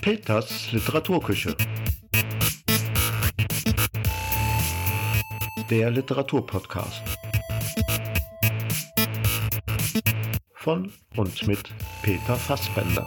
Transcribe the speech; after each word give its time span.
Peters 0.00 0.70
Literaturküche. 0.72 1.56
Der 5.70 5.90
Literaturpodcast. 5.90 7.02
Von 10.54 10.92
und 11.16 11.46
mit 11.46 11.70
Peter 12.02 12.36
Fassbender. 12.36 13.06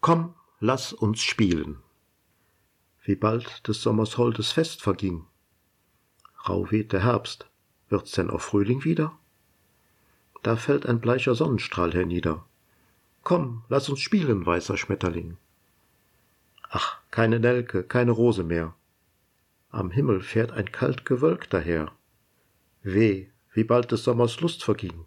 Komm, 0.00 0.34
lass 0.58 0.92
uns 0.92 1.20
spielen. 1.20 1.78
Wie 3.04 3.16
bald 3.16 3.66
des 3.66 3.82
Sommers 3.82 4.16
holdes 4.16 4.52
Fest 4.52 4.80
verging. 4.80 5.26
Rau 6.48 6.70
weht 6.70 6.92
der 6.92 7.02
Herbst, 7.02 7.48
wird's 7.88 8.12
denn 8.12 8.30
auch 8.30 8.40
Frühling 8.40 8.84
wieder? 8.84 9.18
Da 10.42 10.56
fällt 10.56 10.86
ein 10.86 11.00
bleicher 11.00 11.34
Sonnenstrahl 11.34 11.92
hernieder. 11.92 12.44
Komm, 13.22 13.64
lass 13.68 13.88
uns 13.88 14.00
spielen, 14.00 14.46
weißer 14.46 14.76
Schmetterling. 14.76 15.36
Ach, 16.70 16.98
keine 17.10 17.38
Nelke, 17.38 17.82
keine 17.84 18.12
Rose 18.12 18.44
mehr. 18.44 18.74
Am 19.70 19.90
Himmel 19.90 20.20
fährt 20.20 20.52
ein 20.52 20.70
kalt 20.70 21.04
Gewölk 21.04 21.50
daher. 21.50 21.92
Weh, 22.82 23.28
wie 23.52 23.64
bald 23.64 23.92
des 23.92 24.04
Sommers 24.04 24.40
Lust 24.40 24.64
verging. 24.64 25.06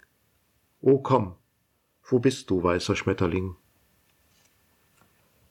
O 0.81 0.99
komm, 0.99 1.35
wo 2.03 2.19
bist 2.19 2.49
du, 2.49 2.61
weißer 2.61 2.95
Schmetterling? 2.95 3.55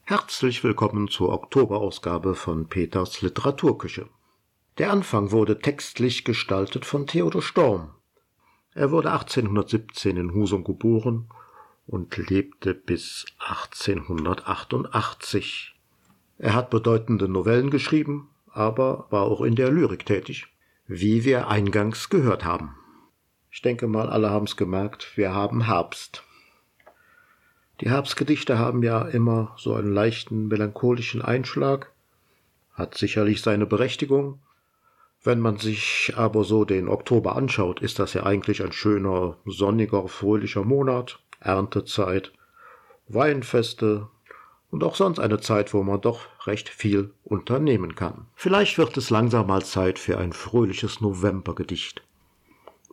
Herzlich 0.06 0.62
willkommen 0.62 1.08
zur 1.08 1.32
Oktoberausgabe 1.32 2.34
von 2.34 2.68
Peters 2.68 3.22
Literaturküche. 3.22 4.06
Der 4.76 4.92
Anfang 4.92 5.30
wurde 5.30 5.60
textlich 5.60 6.24
gestaltet 6.24 6.84
von 6.84 7.06
Theodor 7.06 7.40
Storm. 7.40 7.88
Er 8.74 8.90
wurde 8.90 9.12
1817 9.12 10.18
in 10.18 10.34
Husum 10.34 10.62
geboren 10.62 11.30
und 11.87 12.18
lebte 12.18 12.74
bis 12.74 13.24
1888. 13.38 15.74
Er 16.36 16.52
hat 16.52 16.68
bedeutende 16.68 17.26
Novellen 17.26 17.70
geschrieben, 17.70 18.29
aber 18.51 19.07
war 19.09 19.23
auch 19.23 19.40
in 19.40 19.54
der 19.54 19.70
Lyrik 19.70 20.04
tätig, 20.04 20.48
wie 20.86 21.24
wir 21.24 21.48
eingangs 21.48 22.10
gehört 22.10 22.45
haben. 22.45 22.76
Ich 23.51 23.62
denke 23.62 23.86
mal, 23.86 24.10
alle 24.10 24.29
haben's 24.29 24.59
gemerkt, 24.59 25.16
wir 25.16 25.32
haben 25.32 25.62
Herbst. 25.62 26.24
Die 27.80 27.90
Herbstgedichte 27.90 28.58
haben 28.58 28.82
ja 28.82 29.02
immer 29.02 29.54
so 29.56 29.74
einen 29.74 29.92
leichten 29.92 30.46
melancholischen 30.46 31.22
Einschlag, 31.22 31.90
hat 32.72 32.96
sicherlich 32.96 33.42
seine 33.42 33.66
Berechtigung. 33.66 34.38
Wenn 35.24 35.40
man 35.40 35.56
sich 35.56 36.12
aber 36.16 36.45
so 36.45 36.64
den 36.64 36.88
Oktober 36.88 37.34
anschaut, 37.34 37.80
ist 37.80 37.98
das 37.98 38.12
ja 38.14 38.24
eigentlich 38.24 38.62
ein 38.62 38.72
schöner, 38.72 39.38
sonniger, 39.45 40.06
fröhlicher 40.06 40.62
Monat, 40.62 41.18
Erntezeit, 41.40 42.32
Weinfeste 43.08 44.08
und 44.70 44.84
auch 44.84 44.95
sonst 44.95 45.18
eine 45.18 45.40
Zeit, 45.40 45.74
wo 45.74 45.82
man 45.82 46.00
doch 46.00 46.20
recht 46.46 46.68
viel 46.68 47.12
unternehmen 47.24 47.96
kann. 47.96 48.26
Vielleicht 48.34 48.78
wird 48.78 48.96
es 48.96 49.10
langsam 49.10 49.48
mal 49.48 49.64
Zeit 49.64 49.98
für 49.98 50.18
ein 50.18 50.32
fröhliches 50.32 51.00
Novembergedicht. 51.00 52.02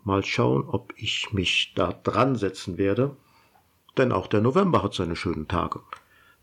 Mal 0.03 0.25
schauen, 0.25 0.67
ob 0.67 0.93
ich 0.95 1.33
mich 1.33 1.73
da 1.75 1.93
dran 1.93 2.35
setzen 2.35 2.79
werde 2.79 3.15
denn 3.97 4.11
auch 4.11 4.27
der 4.27 4.41
November 4.41 4.83
hat 4.83 4.93
seine 4.93 5.15
schönen 5.15 5.47
Tage. 5.47 5.81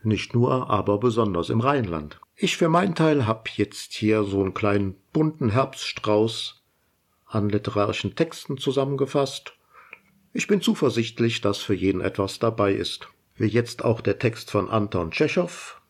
Nicht 0.03 0.35
nur, 0.35 0.71
aber 0.71 0.99
besonders 0.99 1.51
im 1.51 1.61
Rheinland. 1.61 2.21
Ich 2.37 2.57
für 2.57 2.69
meinen 2.69 2.95
Teil 2.95 3.27
hab 3.27 3.49
jetzt 3.51 3.95
hier 3.95 4.23
so 4.23 4.41
einen 4.41 4.55
kleinen 4.55 4.95
bunten 5.13 5.51
Herbststrauß 5.51 6.63
an 7.27 7.49
literarischen 7.49 8.15
Texten 8.15 8.59
zusammengefasst. 8.59 9.55
Ich 10.33 10.47
bin 10.47 10.61
zuversichtlich, 10.61 11.41
dass 11.41 11.59
für 11.59 11.75
jeden 11.75 12.00
etwas 12.00 12.39
dabei 12.39 12.72
ist. 12.72 13.09
Wie 13.37 13.47
jetzt 13.47 13.84
auch 13.84 14.01
der 14.01 14.19
Text 14.19 14.51
von 14.51 14.71
Anton 14.71 15.11
Tschechow. 15.11 15.81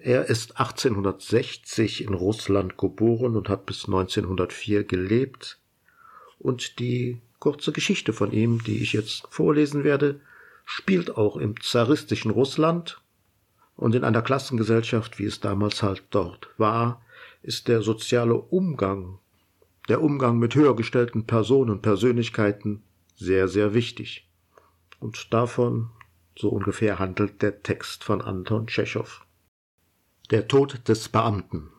Er 0.00 0.26
ist 0.26 0.60
1860 0.60 2.04
in 2.04 2.14
Russland 2.14 2.76
geboren 2.76 3.34
und 3.34 3.48
hat 3.48 3.66
bis 3.66 3.86
1904 3.86 4.84
gelebt. 4.84 5.58
Und 6.38 6.78
die 6.78 7.18
kurze 7.40 7.72
Geschichte 7.72 8.12
von 8.12 8.32
ihm, 8.32 8.62
die 8.62 8.82
ich 8.82 8.92
jetzt 8.92 9.26
vorlesen 9.30 9.84
werde, 9.84 10.20
spielt 10.70 11.16
auch 11.16 11.38
im 11.38 11.58
zaristischen 11.62 12.30
Russland 12.30 13.00
und 13.74 13.94
in 13.94 14.04
einer 14.04 14.20
Klassengesellschaft, 14.20 15.18
wie 15.18 15.24
es 15.24 15.40
damals 15.40 15.82
halt 15.82 16.02
dort 16.10 16.50
war, 16.58 17.00
ist 17.42 17.68
der 17.68 17.80
soziale 17.80 18.34
Umgang, 18.34 19.18
der 19.88 20.02
Umgang 20.02 20.38
mit 20.38 20.54
höher 20.54 20.76
gestellten 20.76 21.24
Personen 21.24 21.80
Persönlichkeiten 21.80 22.82
sehr, 23.16 23.48
sehr 23.48 23.72
wichtig. 23.72 24.28
Und 25.00 25.32
davon 25.32 25.88
so 26.36 26.50
ungefähr 26.50 26.98
handelt 26.98 27.40
der 27.40 27.62
Text 27.62 28.04
von 28.04 28.20
Anton 28.20 28.66
Tschechow. 28.66 29.24
Der 30.30 30.48
Tod 30.48 30.86
des 30.86 31.08
Beamten. 31.08 31.70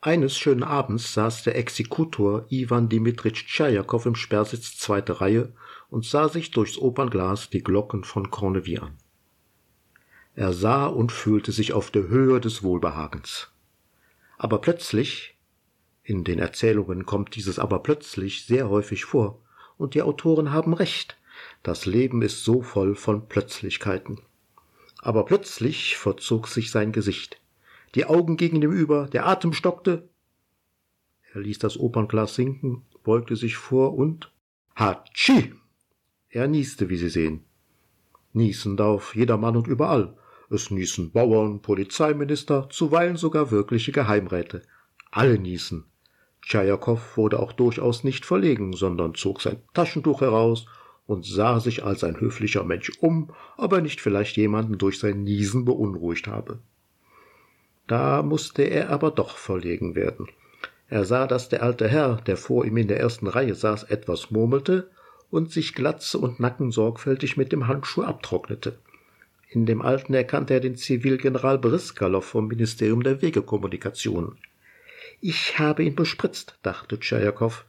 Eines 0.00 0.36
schönen 0.36 0.64
Abends 0.64 1.14
saß 1.14 1.44
der 1.44 1.54
Exekutor 1.54 2.46
Iwan 2.50 2.88
Dimitritsch 2.88 3.46
Tschajakow 3.46 4.04
im 4.04 4.16
Sperrsitz 4.16 4.76
zweite 4.76 5.20
Reihe 5.20 5.52
und 5.88 6.04
sah 6.04 6.28
sich 6.28 6.50
durchs 6.50 6.78
Opernglas 6.78 7.50
die 7.50 7.62
Glocken 7.62 8.04
von 8.04 8.30
Corneville 8.30 8.82
an. 8.82 8.98
Er 10.34 10.52
sah 10.52 10.86
und 10.86 11.12
fühlte 11.12 11.52
sich 11.52 11.72
auf 11.72 11.90
der 11.90 12.08
Höhe 12.08 12.40
des 12.40 12.62
Wohlbehagens. 12.62 13.50
Aber 14.38 14.60
plötzlich, 14.60 15.38
in 16.02 16.24
den 16.24 16.38
Erzählungen 16.38 17.06
kommt 17.06 17.34
dieses 17.36 17.58
aber 17.58 17.78
plötzlich 17.78 18.44
sehr 18.44 18.68
häufig 18.68 19.04
vor, 19.04 19.40
und 19.78 19.94
die 19.94 20.02
Autoren 20.02 20.52
haben 20.52 20.74
recht, 20.74 21.16
das 21.62 21.86
Leben 21.86 22.22
ist 22.22 22.44
so 22.44 22.62
voll 22.62 22.94
von 22.94 23.28
Plötzlichkeiten. 23.28 24.20
Aber 25.00 25.24
plötzlich 25.24 25.96
verzog 25.96 26.48
sich 26.48 26.70
sein 26.70 26.92
Gesicht. 26.92 27.40
Die 27.94 28.04
Augen 28.06 28.36
gingen 28.36 28.62
ihm 28.62 28.72
über, 28.72 29.06
der 29.06 29.26
Atem 29.26 29.52
stockte. 29.52 30.08
Er 31.32 31.40
ließ 31.40 31.58
das 31.58 31.78
Opernglas 31.78 32.34
sinken, 32.34 32.84
beugte 33.04 33.36
sich 33.36 33.56
vor 33.56 33.94
und 33.94 34.32
Hatschi! 34.74 35.54
Er 36.30 36.48
nieste, 36.48 36.88
wie 36.88 36.96
Sie 36.96 37.08
sehen. 37.08 37.44
Niesen 38.32 38.76
darf 38.76 39.14
jedermann 39.14 39.56
und 39.56 39.66
überall. 39.66 40.14
Es 40.50 40.70
niesen 40.70 41.10
Bauern, 41.10 41.60
Polizeiminister, 41.62 42.68
zuweilen 42.70 43.16
sogar 43.16 43.50
wirkliche 43.50 43.92
Geheimräte. 43.92 44.62
Alle 45.10 45.38
niesen. 45.38 45.84
Tschajakow 46.42 47.16
wurde 47.16 47.40
auch 47.40 47.52
durchaus 47.52 48.04
nicht 48.04 48.24
verlegen, 48.24 48.72
sondern 48.72 49.14
zog 49.14 49.40
sein 49.40 49.56
Taschentuch 49.74 50.20
heraus 50.20 50.66
und 51.06 51.24
sah 51.24 51.60
sich 51.60 51.84
als 51.84 52.04
ein 52.04 52.20
höflicher 52.20 52.64
Mensch 52.64 52.92
um, 53.00 53.32
ob 53.56 53.72
er 53.72 53.80
nicht 53.80 54.00
vielleicht 54.00 54.36
jemanden 54.36 54.78
durch 54.78 54.98
sein 54.98 55.24
Niesen 55.24 55.64
beunruhigt 55.64 56.26
habe. 56.26 56.60
Da 57.86 58.22
musste 58.22 58.62
er 58.62 58.90
aber 58.90 59.10
doch 59.10 59.36
verlegen 59.36 59.94
werden. 59.94 60.28
Er 60.88 61.04
sah, 61.04 61.26
dass 61.26 61.48
der 61.48 61.62
alte 61.62 61.88
Herr, 61.88 62.16
der 62.26 62.36
vor 62.36 62.64
ihm 62.64 62.76
in 62.76 62.88
der 62.88 63.00
ersten 63.00 63.26
Reihe 63.26 63.54
saß, 63.54 63.84
etwas 63.84 64.30
murmelte, 64.30 64.90
und 65.30 65.50
sich 65.50 65.74
Glatze 65.74 66.18
und 66.18 66.40
Nacken 66.40 66.70
sorgfältig 66.70 67.36
mit 67.36 67.52
dem 67.52 67.66
Handschuh 67.66 68.02
abtrocknete. 68.02 68.78
In 69.48 69.66
dem 69.66 69.80
Alten 69.82 70.14
erkannte 70.14 70.54
er 70.54 70.60
den 70.60 70.76
Zivilgeneral 70.76 71.58
Briskalow 71.58 72.20
vom 72.20 72.48
Ministerium 72.48 73.02
der 73.02 73.22
Wegekommunikation. 73.22 74.36
Ich 75.20 75.58
habe 75.58 75.84
ihn 75.84 75.94
bespritzt, 75.94 76.58
dachte 76.62 76.98
Tschajakow. 77.00 77.64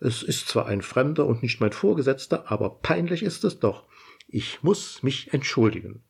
Es 0.00 0.22
ist 0.22 0.48
zwar 0.48 0.66
ein 0.66 0.82
Fremder 0.82 1.26
und 1.26 1.42
nicht 1.42 1.60
mein 1.60 1.72
Vorgesetzter, 1.72 2.50
aber 2.50 2.70
peinlich 2.70 3.22
ist 3.22 3.44
es 3.44 3.58
doch. 3.58 3.84
Ich 4.28 4.62
muss 4.62 5.02
mich 5.02 5.32
entschuldigen. 5.32 6.02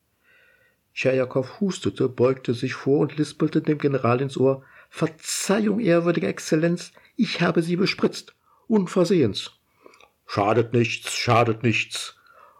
Tschajakow 0.93 1.59
hustete, 1.59 2.09
beugte 2.09 2.53
sich 2.53 2.73
vor 2.73 2.99
und 2.99 3.17
lispelte 3.17 3.61
dem 3.61 3.77
General 3.77 4.21
ins 4.21 4.37
Ohr 4.37 4.63
Verzeihung, 4.89 5.79
ehrwürdige 5.79 6.27
Exzellenz, 6.27 6.91
ich 7.15 7.41
habe 7.41 7.61
Sie 7.61 7.75
bespritzt. 7.75 8.33
Unversehens. 8.67 9.58
Schadet 10.31 10.73
nichts, 10.73 11.15
schadet 11.15 11.63
nichts. 11.63 12.15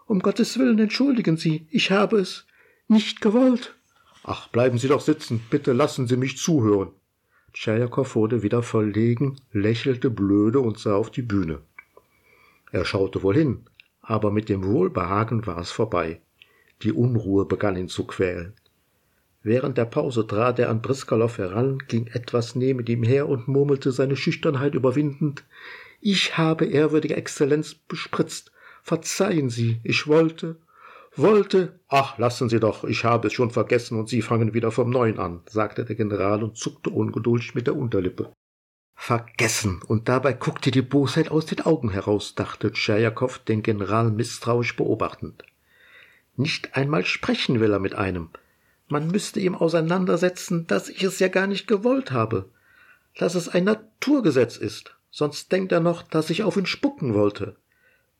Um 0.08 0.18
Gottes 0.18 0.58
Willen 0.58 0.80
entschuldigen 0.80 1.36
Sie, 1.36 1.68
ich 1.70 1.92
habe 1.92 2.18
es 2.18 2.44
nicht 2.88 3.20
gewollt. 3.20 3.76
Ach, 4.24 4.48
bleiben 4.48 4.76
Sie 4.76 4.88
doch 4.88 5.00
sitzen, 5.00 5.40
bitte 5.50 5.72
lassen 5.72 6.08
Sie 6.08 6.16
mich 6.16 6.36
zuhören. 6.36 6.88
Tschajakow 7.52 8.16
wurde 8.16 8.42
wieder 8.42 8.64
verlegen, 8.64 9.36
lächelte 9.52 10.10
blöde 10.10 10.58
und 10.58 10.80
sah 10.80 10.96
auf 10.96 11.12
die 11.12 11.22
Bühne. 11.22 11.60
Er 12.72 12.84
schaute 12.84 13.22
wohl 13.22 13.36
hin, 13.36 13.66
aber 14.02 14.32
mit 14.32 14.48
dem 14.48 14.64
Wohlbehagen 14.64 15.46
war 15.46 15.58
es 15.58 15.70
vorbei. 15.70 16.20
Die 16.82 16.92
Unruhe 16.92 17.44
begann 17.44 17.76
ihn 17.76 17.88
zu 17.88 18.04
quälen. 18.04 18.52
Während 19.44 19.78
der 19.78 19.84
Pause 19.84 20.26
trat 20.26 20.58
er 20.58 20.70
an 20.70 20.82
Briskalow 20.82 21.38
heran, 21.38 21.78
ging 21.86 22.08
etwas 22.08 22.56
neben 22.56 22.84
ihm 22.84 23.04
her 23.04 23.28
und 23.28 23.46
murmelte 23.46 23.92
seine 23.92 24.16
Schüchternheit 24.16 24.74
überwindend 24.74 25.44
ich 26.00 26.38
habe 26.38 26.64
ehrwürdige 26.64 27.16
Exzellenz 27.16 27.74
bespritzt. 27.74 28.52
Verzeihen 28.82 29.50
Sie, 29.50 29.80
ich 29.84 30.06
wollte, 30.06 30.56
wollte. 31.14 31.78
Ach, 31.88 32.16
lassen 32.18 32.48
Sie 32.48 32.60
doch, 32.60 32.84
ich 32.84 33.04
habe 33.04 33.28
es 33.28 33.34
schon 33.34 33.50
vergessen 33.50 33.98
und 33.98 34.08
Sie 34.08 34.22
fangen 34.22 34.54
wieder 34.54 34.70
vom 34.70 34.90
Neuen 34.90 35.18
an, 35.18 35.42
sagte 35.46 35.84
der 35.84 35.96
General 35.96 36.42
und 36.42 36.56
zuckte 36.56 36.90
ungeduldig 36.90 37.54
mit 37.54 37.66
der 37.66 37.76
Unterlippe. 37.76 38.32
Vergessen, 38.94 39.80
und 39.86 40.08
dabei 40.08 40.32
guckte 40.32 40.70
die 40.70 40.82
Bosheit 40.82 41.30
aus 41.30 41.46
den 41.46 41.60
Augen 41.62 41.90
heraus, 41.90 42.34
dachte 42.34 42.72
Tscherjakow, 42.72 43.38
den 43.38 43.62
General 43.62 44.10
misstrauisch 44.10 44.76
beobachtend. 44.76 45.44
Nicht 46.36 46.76
einmal 46.76 47.04
sprechen 47.04 47.60
will 47.60 47.72
er 47.72 47.80
mit 47.80 47.94
einem. 47.94 48.30
Man 48.88 49.08
müsste 49.08 49.40
ihm 49.40 49.54
auseinandersetzen, 49.54 50.66
dass 50.66 50.88
ich 50.88 51.02
es 51.02 51.18
ja 51.18 51.28
gar 51.28 51.46
nicht 51.46 51.66
gewollt 51.66 52.12
habe, 52.12 52.50
dass 53.16 53.34
es 53.34 53.48
ein 53.48 53.64
Naturgesetz 53.64 54.56
ist, 54.56 54.94
sonst 55.10 55.52
denkt 55.52 55.72
er 55.72 55.80
noch, 55.80 56.02
dass 56.02 56.30
ich 56.30 56.42
auf 56.42 56.56
ihn 56.56 56.66
spucken 56.66 57.14
wollte. 57.14 57.56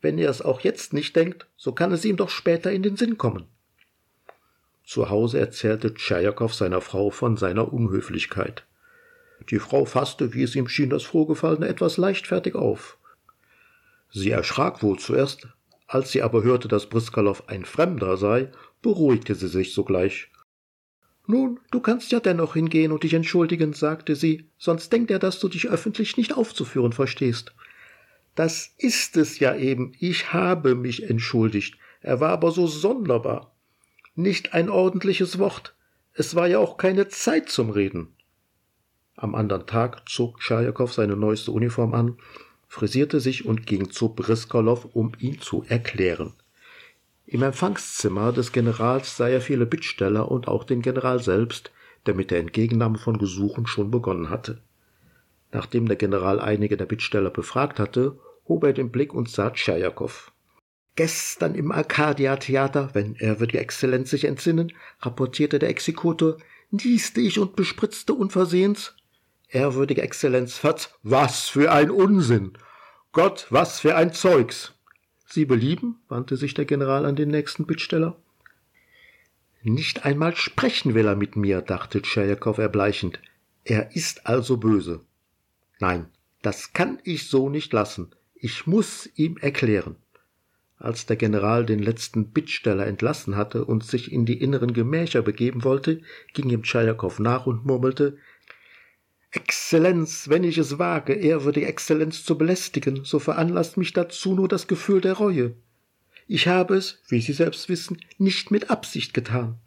Wenn 0.01 0.19
er 0.19 0.31
es 0.31 0.43
auch 0.43 0.61
jetzt 0.61 0.93
nicht 0.93 1.15
denkt, 1.15 1.47
so 1.57 1.73
kann 1.73 1.93
es 1.93 2.05
ihm 2.05 2.17
doch 2.17 2.31
später 2.31 2.73
in 2.73 2.83
den 2.83 2.97
Sinn 2.97 3.19
kommen. 3.19 3.47
Zu 4.85 5.09
Hause 5.11 5.39
erzählte 5.39 5.95
Tscherjakow 5.95 6.53
seiner 6.53 6.81
Frau 6.81 7.11
von 7.11 7.37
seiner 7.37 7.73
Unhöflichkeit. 7.73 8.65
Die 9.49 9.59
Frau 9.59 9.85
fasste, 9.85 10.35
wie 10.35 10.43
es 10.43 10.57
ihm 10.57 10.69
schien, 10.69 10.91
das 10.91 11.05
Vorgefallene 11.05 11.69
etwas 11.69 11.97
leichtfertig 11.97 12.55
auf. 12.55 12.99
Sie 14.11 14.31
erschrak 14.31 14.83
wohl 14.83 14.99
zuerst, 14.99 15.49
als 15.87 16.11
sie 16.11 16.23
aber 16.23 16.43
hörte, 16.43 16.69
dass 16.69 16.89
Briskalow 16.89 17.37
ein 17.47 17.65
Fremder 17.65 18.17
sei, 18.17 18.51
beruhigte 18.83 19.35
sie 19.35 19.49
sich 19.49 19.73
sogleich. 19.75 20.30
Nun, 21.27 21.61
du 21.71 21.81
kannst 21.81 22.13
ja 22.13 22.21
dennoch 22.21 22.55
hingehen 22.55 22.93
und 22.93 23.03
dich 23.03 23.15
entschuldigen, 23.15 23.73
sagte 23.73 24.17
sie, 24.17 24.49
sonst 24.59 24.93
denkt 24.93 25.11
er, 25.11 25.19
dass 25.19 25.39
du 25.39 25.49
dich 25.49 25.69
öffentlich 25.69 26.17
nicht 26.17 26.37
aufzuführen 26.37 26.93
verstehst. 26.93 27.55
Das 28.35 28.75
ist 28.79 29.17
es 29.17 29.39
ja 29.39 29.55
eben. 29.55 29.93
Ich 29.99 30.33
habe 30.33 30.75
mich 30.75 31.09
entschuldigt. 31.09 31.77
Er 32.01 32.21
war 32.21 32.31
aber 32.31 32.51
so 32.53 32.67
sonderbar. 32.67 33.55
Nicht 34.15 34.55
ein 34.55 34.69
ordentliches 34.69 35.39
Wort. 35.39 35.75
Es 36.15 36.35
war 36.35 36.47
ja 36.47 36.59
auch 36.59 36.77
keine 36.77 37.09
Zeit 37.09 37.49
zum 37.49 37.71
Reden. 37.71 38.09
Am 39.17 39.35
anderen 39.35 39.67
Tag 39.67 40.09
zog 40.09 40.41
Tschajakow 40.41 40.93
seine 40.93 41.17
neueste 41.17 41.53
Uniform 41.53 41.95
an, 41.95 42.17
frisierte 42.67 43.21
sich 43.21 43.45
und 43.45 43.67
ging 43.67 43.91
zu 43.91 44.15
Briskolow, 44.15 44.89
um 44.93 45.13
ihn 45.19 45.41
zu 45.41 45.65
erklären. 45.69 46.33
Im 47.33 47.45
Empfangszimmer 47.45 48.33
des 48.33 48.51
Generals 48.51 49.17
sah 49.17 49.29
er 49.29 49.41
viele 49.41 49.65
Bittsteller 49.65 50.29
und 50.33 50.49
auch 50.49 50.65
den 50.65 50.83
General 50.83 51.23
selbst, 51.23 51.71
der 52.07 52.15
mit 52.15 52.33
der 52.33 52.41
Entgegennahme 52.41 52.99
von 52.99 53.19
Gesuchen 53.19 53.69
schon 53.69 53.93
begonnen 53.93 54.31
hatte. 54.31 54.61
Nachdem 55.53 55.87
der 55.87 55.95
General 55.95 56.41
einige 56.41 56.77
der 56.77 56.87
Bittsteller 56.87 57.31
befragt 57.31 57.79
hatte, 57.79 58.19
hob 58.49 58.65
er 58.65 58.73
den 58.73 58.91
Blick 58.91 59.15
und 59.15 59.31
sah 59.31 59.51
Tschajakow. 59.51 60.33
Gestern 60.97 61.55
im 61.55 61.71
Arkadia-Theater, 61.71 62.91
wenn 62.95 63.17
wird 63.21 63.53
die 63.53 63.59
Exzellenz 63.59 64.11
sich 64.11 64.25
entsinnen, 64.25 64.73
rapportierte 64.99 65.61
der 65.61 65.69
Exekutor, 65.69 66.37
nieste 66.73 67.21
ich 67.21 67.39
und 67.39 67.55
bespritzte 67.55 68.13
unversehens. 68.13 68.97
Ehrwürdige 69.49 70.03
Exzellenz, 70.03 70.57
Fatz, 70.57 70.93
was 71.05 71.49
für 71.49 71.71
ein 71.71 71.93
Unsinn! 71.93 72.55
Gott, 73.13 73.47
was 73.51 73.79
für 73.79 73.95
ein 73.95 74.13
Zeugs! 74.13 74.75
Sie 75.31 75.45
belieben? 75.45 76.01
wandte 76.09 76.37
sich 76.37 76.55
der 76.55 76.65
General 76.65 77.07
an 77.07 77.15
den 77.15 77.29
nächsten 77.29 77.65
Bittsteller. 77.65 78.17
Nicht 79.63 80.05
einmal 80.05 80.35
sprechen 80.35 80.95
will 80.95 81.07
er 81.07 81.15
mit 81.15 81.37
mir, 81.37 81.61
dachte 81.61 82.03
Tschajakow 82.03 82.59
erbleichend. 82.59 83.21
Er 83.65 83.95
ist 83.95 84.27
also 84.27 84.57
böse. 84.57 85.03
Nein, 85.79 86.07
das 86.43 86.73
kann 86.73 86.99
ich 87.05 87.29
so 87.29 87.49
nicht 87.49 87.73
lassen. 87.73 88.11
Ich 88.35 88.67
muss 88.67 89.09
ihm 89.15 89.37
erklären. 89.37 89.97
Als 90.79 91.07
der 91.07 91.17
General 91.17 91.65
den 91.65 91.79
letzten 91.79 92.31
Bittsteller 92.31 92.87
entlassen 92.87 93.37
hatte 93.37 93.67
und 93.67 93.85
sich 93.85 94.11
in 94.11 94.25
die 94.25 94.41
inneren 94.41 94.73
Gemächer 94.73 95.23
begeben 95.23 95.63
wollte, 95.63 96.01
ging 96.33 96.51
ihm 96.51 96.63
Tschajakow 96.65 97.19
nach 97.21 97.47
und 97.47 97.67
murmelte 97.67 98.17
Exzellenz, 99.33 100.29
wenn 100.29 100.43
ich 100.43 100.59
es 100.59 100.79
wage, 100.79 101.13
ehrwürdige 101.13 101.67
Exzellenz 101.67 102.25
zu 102.25 102.37
belästigen, 102.37 103.05
so 103.05 103.19
veranlasst 103.19 103.77
mich 103.77 103.93
dazu 103.93 104.35
nur 104.35 104.49
das 104.49 104.67
Gefühl 104.67 105.01
der 105.01 105.15
Reue. 105.15 105.55
Ich 106.27 106.49
habe 106.49 106.77
es, 106.77 107.01
wie 107.09 107.21
Sie 107.21 107.33
selbst 107.33 107.69
wissen, 107.69 107.99
nicht 108.19 108.51
mit 108.51 108.71
Absicht 108.71 109.15
getan. 109.15 109.59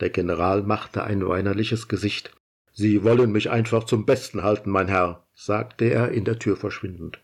Der 0.00 0.10
General 0.10 0.62
machte 0.62 1.04
ein 1.04 1.26
weinerliches 1.26 1.88
Gesicht. 1.88 2.32
Sie 2.72 3.04
wollen 3.04 3.32
mich 3.32 3.50
einfach 3.50 3.84
zum 3.84 4.04
Besten 4.04 4.42
halten, 4.42 4.70
mein 4.70 4.88
Herr, 4.88 5.24
sagte 5.34 5.86
er 5.86 6.10
in 6.10 6.24
der 6.24 6.38
Tür 6.38 6.56
verschwindend. 6.56 7.20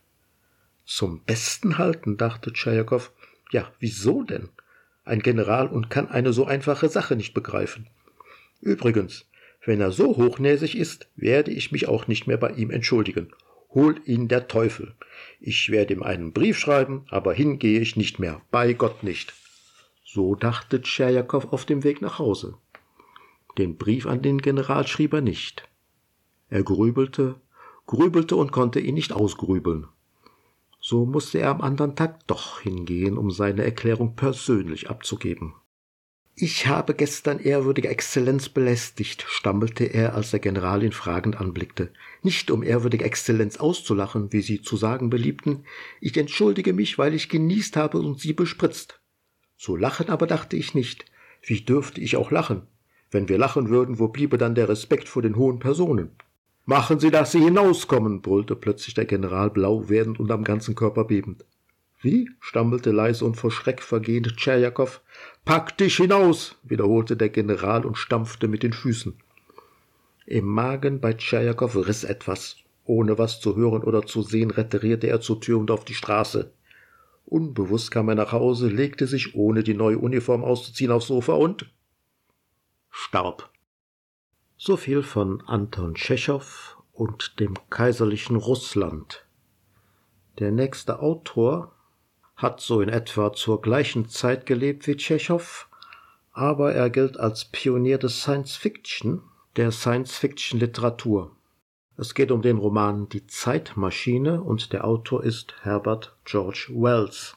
Zum 0.84 1.22
Besten 1.24 1.78
halten, 1.78 2.16
dachte 2.16 2.52
Tschajakow. 2.52 3.12
Ja, 3.50 3.70
wieso 3.78 4.22
denn? 4.22 4.48
Ein 5.04 5.20
General 5.20 5.66
und 5.68 5.90
kann 5.90 6.08
eine 6.08 6.32
so 6.32 6.46
einfache 6.46 6.88
Sache 6.88 7.16
nicht 7.16 7.34
begreifen. 7.34 7.88
Übrigens, 8.60 9.26
wenn 9.64 9.80
er 9.80 9.92
so 9.92 10.16
hochnäsig 10.16 10.76
ist, 10.76 11.08
werde 11.14 11.52
ich 11.52 11.72
mich 11.72 11.88
auch 11.88 12.08
nicht 12.08 12.26
mehr 12.26 12.36
bei 12.36 12.50
ihm 12.50 12.70
entschuldigen. 12.70 13.32
Hol 13.70 14.00
ihn 14.04 14.28
der 14.28 14.48
Teufel. 14.48 14.94
Ich 15.40 15.70
werde 15.70 15.94
ihm 15.94 16.02
einen 16.02 16.32
Brief 16.32 16.58
schreiben, 16.58 17.04
aber 17.08 17.32
hingehe 17.32 17.80
ich 17.80 17.96
nicht 17.96 18.18
mehr, 18.18 18.42
bei 18.50 18.72
Gott 18.72 19.02
nicht. 19.02 19.32
So 20.04 20.34
dachte 20.34 20.82
Tscherjakow 20.82 21.52
auf 21.52 21.64
dem 21.64 21.84
Weg 21.84 22.02
nach 22.02 22.18
Hause. 22.18 22.58
Den 23.56 23.76
Brief 23.76 24.06
an 24.06 24.20
den 24.20 24.38
General 24.38 24.86
schrieb 24.86 25.14
er 25.14 25.20
nicht. 25.20 25.68
Er 26.50 26.62
grübelte, 26.62 27.36
grübelte 27.86 28.36
und 28.36 28.52
konnte 28.52 28.80
ihn 28.80 28.94
nicht 28.94 29.12
ausgrübeln. 29.12 29.86
So 30.80 31.06
musste 31.06 31.38
er 31.38 31.50
am 31.50 31.60
anderen 31.60 31.94
Tag 31.94 32.26
doch 32.26 32.60
hingehen, 32.60 33.16
um 33.16 33.30
seine 33.30 33.64
Erklärung 33.64 34.16
persönlich 34.16 34.90
abzugeben. 34.90 35.54
Ich 36.44 36.66
habe 36.66 36.94
gestern 36.94 37.38
ehrwürdige 37.38 37.88
Exzellenz 37.88 38.48
belästigt, 38.48 39.24
stammelte 39.28 39.84
er, 39.84 40.16
als 40.16 40.32
der 40.32 40.40
General 40.40 40.82
ihn 40.82 40.90
fragend 40.90 41.40
anblickte. 41.40 41.92
Nicht 42.24 42.50
um 42.50 42.64
ehrwürdige 42.64 43.04
Exzellenz 43.04 43.58
auszulachen, 43.58 44.32
wie 44.32 44.40
Sie 44.40 44.60
zu 44.60 44.76
sagen 44.76 45.08
beliebten. 45.08 45.64
Ich 46.00 46.16
entschuldige 46.16 46.72
mich, 46.72 46.98
weil 46.98 47.14
ich 47.14 47.28
genießt 47.28 47.76
habe 47.76 48.00
und 48.00 48.18
Sie 48.18 48.32
bespritzt. 48.32 49.00
Zu 49.56 49.76
lachen 49.76 50.08
aber 50.08 50.26
dachte 50.26 50.56
ich 50.56 50.74
nicht. 50.74 51.04
Wie 51.42 51.60
dürfte 51.60 52.00
ich 52.00 52.16
auch 52.16 52.32
lachen? 52.32 52.62
Wenn 53.12 53.28
wir 53.28 53.38
lachen 53.38 53.68
würden, 53.68 54.00
wo 54.00 54.08
bliebe 54.08 54.36
dann 54.36 54.56
der 54.56 54.68
Respekt 54.68 55.08
vor 55.08 55.22
den 55.22 55.36
hohen 55.36 55.60
Personen? 55.60 56.10
Machen 56.64 56.98
Sie, 56.98 57.12
dass 57.12 57.30
Sie 57.30 57.38
hinauskommen, 57.38 58.20
brüllte 58.20 58.56
plötzlich 58.56 58.94
der 58.94 59.04
General 59.04 59.48
blau 59.48 59.88
werdend 59.88 60.18
und 60.18 60.32
am 60.32 60.42
ganzen 60.42 60.74
Körper 60.74 61.04
bebend. 61.04 61.44
Wie? 62.02 62.30
stammelte 62.40 62.90
leise 62.90 63.24
und 63.24 63.36
vor 63.36 63.52
Schreck 63.52 63.80
vergehend 63.80 64.36
Tscherjakow. 64.36 65.00
Pack 65.44 65.78
dich 65.78 65.96
hinaus, 65.96 66.56
wiederholte 66.64 67.16
der 67.16 67.28
General 67.28 67.86
und 67.86 67.96
stampfte 67.96 68.48
mit 68.48 68.64
den 68.64 68.72
Füßen. 68.72 69.16
Im 70.26 70.46
Magen 70.46 71.00
bei 71.00 71.14
Tscherjakow 71.14 71.74
riss 71.76 72.02
etwas. 72.02 72.56
Ohne 72.84 73.18
was 73.18 73.40
zu 73.40 73.54
hören 73.54 73.84
oder 73.84 74.04
zu 74.04 74.22
sehen, 74.22 74.50
reterierte 74.50 75.06
er 75.06 75.20
zur 75.20 75.40
Tür 75.40 75.58
und 75.60 75.70
auf 75.70 75.84
die 75.84 75.94
Straße. 75.94 76.52
Unbewusst 77.24 77.92
kam 77.92 78.08
er 78.08 78.16
nach 78.16 78.32
Hause, 78.32 78.68
legte 78.68 79.06
sich, 79.06 79.36
ohne 79.36 79.62
die 79.62 79.74
neue 79.74 79.98
Uniform 79.98 80.42
auszuziehen, 80.42 80.90
aufs 80.90 81.06
Sofa 81.06 81.34
und 81.34 81.70
starb. 82.90 83.50
So 84.56 84.76
viel 84.76 85.04
von 85.04 85.40
Anton 85.46 85.94
Tschechow 85.94 86.76
und 86.92 87.38
dem 87.38 87.54
kaiserlichen 87.70 88.36
Russland. 88.36 89.24
Der 90.38 90.50
nächste 90.50 91.00
Autor 91.00 91.71
hat 92.42 92.60
so 92.60 92.80
in 92.80 92.88
etwa 92.88 93.32
zur 93.32 93.60
gleichen 93.62 94.08
Zeit 94.08 94.46
gelebt 94.46 94.86
wie 94.86 94.96
Tschechow, 94.96 95.68
aber 96.32 96.72
er 96.72 96.90
gilt 96.90 97.18
als 97.18 97.44
Pionier 97.44 97.98
des 97.98 98.20
Science 98.20 98.56
Fiction, 98.56 99.22
der 99.56 99.70
Science 99.70 100.16
Fiction 100.16 100.58
Literatur. 100.58 101.36
Es 101.96 102.14
geht 102.14 102.32
um 102.32 102.42
den 102.42 102.56
Roman 102.56 103.08
Die 103.08 103.26
Zeitmaschine 103.26 104.42
und 104.42 104.72
der 104.72 104.84
Autor 104.84 105.22
ist 105.22 105.54
Herbert 105.62 106.16
George 106.24 106.68
Wells. 106.70 107.36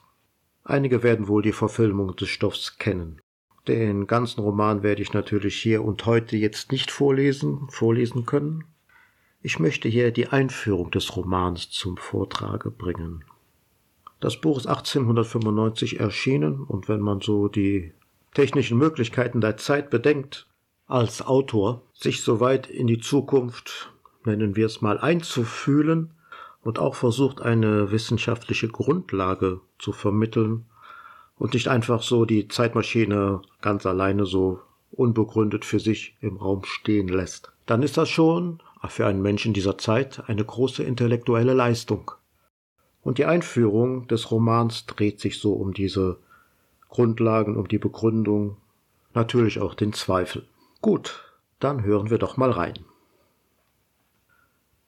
Einige 0.63 1.03
werden 1.03 1.27
wohl 1.27 1.43
die 1.43 1.51
Verfilmung 1.51 2.15
des 2.15 2.29
Stoffs 2.29 2.77
kennen. 2.77 3.21
Den 3.67 4.07
ganzen 4.07 4.41
Roman 4.41 4.81
werde 4.81 5.01
ich 5.01 5.13
natürlich 5.13 5.55
hier 5.61 5.83
und 5.83 6.05
heute 6.05 6.37
jetzt 6.37 6.71
nicht 6.71 6.89
vorlesen, 6.89 7.67
vorlesen 7.69 8.25
können. 8.25 8.63
Ich 9.41 9.59
möchte 9.59 9.89
hier 9.89 10.11
die 10.11 10.27
Einführung 10.27 10.89
des 10.89 11.15
Romans 11.15 11.69
zum 11.69 11.97
Vortrage 11.97 12.71
bringen. 12.71 13.23
Das 14.19 14.39
Buch 14.39 14.57
ist 14.57 14.67
1895 14.67 15.99
erschienen 15.99 16.63
und 16.63 16.87
wenn 16.87 17.01
man 17.01 17.21
so 17.21 17.47
die 17.47 17.93
technischen 18.33 18.77
Möglichkeiten 18.77 19.41
der 19.41 19.57
Zeit 19.57 19.89
bedenkt, 19.89 20.47
als 20.87 21.21
Autor 21.25 21.81
sich 21.93 22.21
so 22.21 22.39
weit 22.39 22.67
in 22.67 22.87
die 22.87 22.99
Zukunft, 22.99 23.93
nennen 24.23 24.55
wir 24.55 24.65
es 24.65 24.81
mal, 24.81 24.99
einzufühlen 24.99 26.11
und 26.61 26.79
auch 26.79 26.95
versucht, 26.95 27.41
eine 27.41 27.91
wissenschaftliche 27.91 28.67
Grundlage 28.67 29.61
zu 29.79 29.91
vermitteln, 29.91 30.65
und 31.37 31.53
nicht 31.53 31.67
einfach 31.67 32.01
so 32.01 32.25
die 32.25 32.47
Zeitmaschine 32.47 33.41
ganz 33.61 33.85
alleine 33.85 34.25
so 34.25 34.61
unbegründet 34.91 35.65
für 35.65 35.79
sich 35.79 36.15
im 36.21 36.37
Raum 36.37 36.63
stehen 36.63 37.07
lässt. 37.07 37.51
Dann 37.65 37.83
ist 37.83 37.97
das 37.97 38.09
schon 38.09 38.61
für 38.87 39.07
einen 39.07 39.21
Menschen 39.21 39.53
dieser 39.53 39.77
Zeit 39.77 40.23
eine 40.27 40.45
große 40.45 40.83
intellektuelle 40.83 41.53
Leistung. 41.53 42.11
Und 43.05 43.19
die 43.19 43.25
Einführung 43.25 44.07
des 44.07 44.31
Romans 44.31 44.87
dreht 44.87 45.19
sich 45.19 45.39
so 45.39 45.53
um 45.53 45.75
diese 45.75 46.17
Grundlagen 46.89 47.55
um 47.55 47.67
die 47.67 47.77
Begründung, 47.77 48.57
natürlich 49.13 49.59
auch 49.59 49.75
den 49.75 49.93
Zweifel. 49.93 50.47
Gut, 50.81 51.23
dann 51.59 51.83
hören 51.83 52.09
wir 52.09 52.17
doch 52.17 52.35
mal 52.35 52.49
rein. 52.49 52.79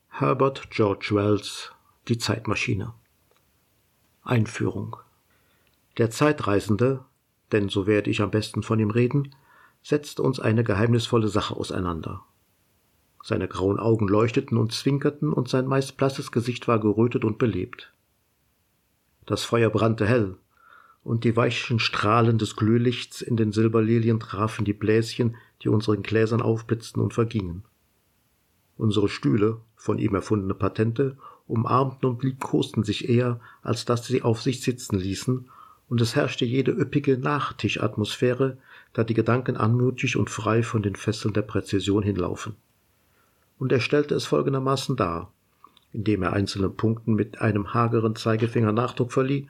Herbert 0.10 0.72
George 0.72 1.10
Wells 1.12 1.72
Die 2.08 2.18
Zeitmaschine 2.18 2.92
Einführung 4.24 4.96
Der 6.00 6.10
Zeitreisende, 6.10 7.06
denn 7.52 7.70
so 7.70 7.86
werde 7.86 8.10
ich 8.10 8.24
am 8.24 8.32
besten 8.32 8.64
von 8.64 8.80
ihm 8.80 8.90
reden, 8.90 9.36
setzt 9.84 10.20
uns 10.20 10.40
eine 10.40 10.64
geheimnisvolle 10.64 11.28
Sache 11.28 11.56
auseinander. 11.56 12.24
Seine 13.22 13.48
grauen 13.48 13.80
Augen 13.80 14.08
leuchteten 14.08 14.58
und 14.58 14.74
zwinkerten, 14.74 15.32
und 15.32 15.50
sein 15.50 15.68
meist 15.68 15.98
blasses 15.98 16.32
Gesicht 16.32 16.68
war 16.68 16.80
gerötet 16.80 17.24
und 17.24 17.38
belebt. 17.38 17.94
Das 19.28 19.44
Feuer 19.44 19.70
brannte 19.70 20.08
hell, 20.08 20.38
und 21.04 21.26
die 21.26 21.36
weichen 21.36 21.80
Strahlen 21.80 22.38
des 22.38 22.56
Glühlichts 22.56 23.22
in 23.22 23.36
den 23.36 23.52
Silberlilien 23.52 24.22
trafen 24.22 24.64
die 24.64 24.74
Bläschen, 24.74 25.36
die 25.62 25.68
unseren 25.68 26.02
Gläsern 26.02 26.42
aufblitzten 26.42 27.04
und 27.04 27.14
vergingen. 27.14 27.64
Unsere 28.78 29.10
Stühle, 29.10 29.60
von 29.76 30.00
ihm 30.00 30.16
erfundene 30.16 30.54
Patente, 30.54 31.18
umarmten 31.46 32.10
und 32.10 32.24
liebkosten 32.24 32.84
sich 32.84 33.10
eher, 33.10 33.42
als 33.62 33.84
dass 33.84 34.06
sie 34.06 34.22
auf 34.22 34.42
sich 34.42 34.62
sitzen 34.62 34.98
ließen, 34.98 35.50
und 35.90 36.00
es 36.02 36.16
herrschte 36.16 36.46
jede 36.46 36.72
üppige 36.72 37.18
Nachtischatmosphäre, 37.18 38.58
da 38.94 39.04
die 39.04 39.14
Gedanken 39.14 39.58
anmutig 39.58 40.16
und 40.16 40.30
frei 40.30 40.64
von 40.64 40.82
den 40.82 40.96
Fesseln 40.96 41.34
der 41.34 41.42
Präzision 41.42 42.02
hinlaufen. 42.02 42.56
Und 43.60 43.74
er 43.74 43.82
stellte 43.82 44.16
es 44.16 44.26
folgendermaßen 44.26 44.96
dar, 44.96 45.34
indem 45.98 46.22
er 46.22 46.34
einzelnen 46.34 46.76
Punkten 46.76 47.16
mit 47.16 47.42
einem 47.42 47.74
hageren 47.74 48.16
Zeigefinger 48.16 48.72
Nachdruck 48.72 49.12
verlieh, 49.12 49.48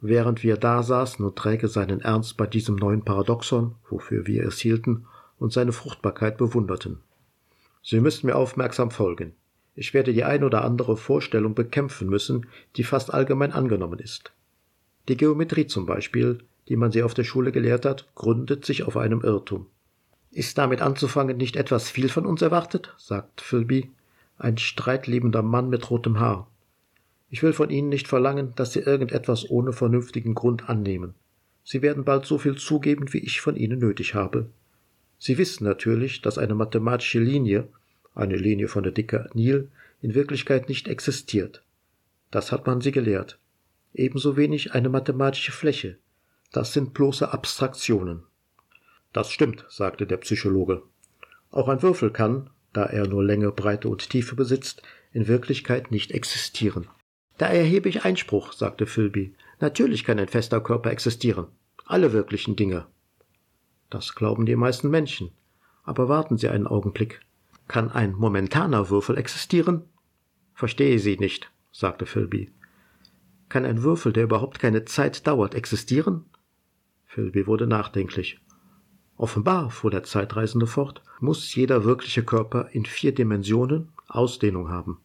während 0.00 0.42
wir 0.42 0.56
da 0.56 0.82
saßen 0.82 1.24
und 1.24 1.36
träge 1.36 1.68
seinen 1.68 2.00
Ernst 2.00 2.36
bei 2.36 2.48
diesem 2.48 2.74
neuen 2.74 3.04
Paradoxon, 3.04 3.76
wofür 3.88 4.26
wir 4.26 4.44
es 4.44 4.58
hielten, 4.58 5.06
und 5.38 5.52
seine 5.52 5.70
Fruchtbarkeit 5.70 6.36
bewunderten. 6.36 6.98
Sie 7.80 8.00
müssen 8.00 8.26
mir 8.26 8.34
aufmerksam 8.34 8.90
folgen. 8.90 9.34
Ich 9.76 9.94
werde 9.94 10.12
die 10.12 10.24
ein 10.24 10.42
oder 10.42 10.64
andere 10.64 10.96
Vorstellung 10.96 11.54
bekämpfen 11.54 12.08
müssen, 12.08 12.46
die 12.74 12.82
fast 12.82 13.14
allgemein 13.14 13.52
angenommen 13.52 14.00
ist. 14.00 14.32
Die 15.06 15.16
Geometrie 15.16 15.68
zum 15.68 15.86
Beispiel, 15.86 16.40
die 16.66 16.74
man 16.74 16.90
sie 16.90 17.04
auf 17.04 17.14
der 17.14 17.22
Schule 17.22 17.52
gelehrt 17.52 17.86
hat, 17.86 18.08
gründet 18.16 18.64
sich 18.64 18.82
auf 18.82 18.96
einem 18.96 19.20
Irrtum. 19.20 19.66
Ist 20.32 20.58
damit 20.58 20.82
anzufangen 20.82 21.36
nicht 21.36 21.54
etwas 21.54 21.88
viel 21.88 22.08
von 22.08 22.26
uns 22.26 22.42
erwartet? 22.42 22.94
sagt 22.98 23.40
Philby, 23.40 23.92
ein 24.38 24.56
streitliebender 24.58 25.42
Mann 25.42 25.68
mit 25.68 25.90
rotem 25.90 26.20
Haar. 26.20 26.50
Ich 27.30 27.42
will 27.42 27.52
von 27.52 27.70
Ihnen 27.70 27.88
nicht 27.88 28.08
verlangen, 28.08 28.54
dass 28.56 28.72
Sie 28.72 28.80
irgendetwas 28.80 29.50
ohne 29.50 29.72
vernünftigen 29.72 30.34
Grund 30.34 30.68
annehmen. 30.68 31.14
Sie 31.64 31.82
werden 31.82 32.04
bald 32.04 32.24
so 32.24 32.38
viel 32.38 32.56
zugeben, 32.56 33.12
wie 33.12 33.18
ich 33.18 33.40
von 33.40 33.56
Ihnen 33.56 33.78
nötig 33.80 34.14
habe. 34.14 34.48
Sie 35.18 35.36
wissen 35.36 35.64
natürlich, 35.64 36.22
dass 36.22 36.38
eine 36.38 36.54
mathematische 36.54 37.18
Linie, 37.18 37.68
eine 38.14 38.36
Linie 38.36 38.68
von 38.68 38.82
der 38.82 38.92
Dicke 38.92 39.28
Nil, 39.34 39.68
in 40.00 40.14
Wirklichkeit 40.14 40.68
nicht 40.68 40.88
existiert. 40.88 41.62
Das 42.30 42.52
hat 42.52 42.66
man 42.66 42.80
Sie 42.80 42.92
gelehrt. 42.92 43.38
Ebenso 43.92 44.36
wenig 44.36 44.72
eine 44.72 44.88
mathematische 44.88 45.52
Fläche. 45.52 45.98
Das 46.52 46.72
sind 46.72 46.94
bloße 46.94 47.32
Abstraktionen. 47.32 48.22
Das 49.12 49.30
stimmt, 49.30 49.66
sagte 49.68 50.06
der 50.06 50.18
Psychologe. 50.18 50.82
Auch 51.50 51.68
ein 51.68 51.82
Würfel 51.82 52.10
kann, 52.10 52.50
da 52.78 52.86
er 52.86 53.08
nur 53.08 53.24
Länge, 53.24 53.50
Breite 53.50 53.88
und 53.88 54.08
Tiefe 54.08 54.36
besitzt, 54.36 54.82
in 55.10 55.26
Wirklichkeit 55.26 55.90
nicht 55.90 56.12
existieren. 56.12 56.86
Da 57.36 57.48
erhebe 57.48 57.88
ich 57.88 58.04
Einspruch, 58.04 58.52
sagte 58.52 58.86
Philby. 58.86 59.34
Natürlich 59.58 60.04
kann 60.04 60.20
ein 60.20 60.28
fester 60.28 60.60
Körper 60.60 60.92
existieren. 60.92 61.48
Alle 61.86 62.12
wirklichen 62.12 62.54
Dinge. 62.54 62.86
Das 63.90 64.14
glauben 64.14 64.46
die 64.46 64.54
meisten 64.54 64.90
Menschen. 64.90 65.32
Aber 65.82 66.08
warten 66.08 66.38
Sie 66.38 66.48
einen 66.48 66.68
Augenblick. 66.68 67.20
Kann 67.66 67.90
ein 67.90 68.12
momentaner 68.12 68.90
Würfel 68.90 69.18
existieren? 69.18 69.82
Verstehe 70.54 71.00
Sie 71.00 71.16
nicht, 71.16 71.50
sagte 71.72 72.06
Philby. 72.06 72.52
Kann 73.48 73.64
ein 73.64 73.82
Würfel, 73.82 74.12
der 74.12 74.22
überhaupt 74.22 74.60
keine 74.60 74.84
Zeit 74.84 75.26
dauert, 75.26 75.56
existieren? 75.56 76.26
Philby 77.06 77.48
wurde 77.48 77.66
nachdenklich. 77.66 78.38
Offenbar, 79.18 79.70
fuhr 79.70 79.90
der 79.90 80.04
Zeitreisende 80.04 80.68
fort, 80.68 81.02
muss 81.18 81.52
jeder 81.54 81.84
wirkliche 81.84 82.22
Körper 82.22 82.68
in 82.70 82.86
vier 82.86 83.12
Dimensionen 83.12 83.88
Ausdehnung 84.06 84.70
haben. 84.70 84.98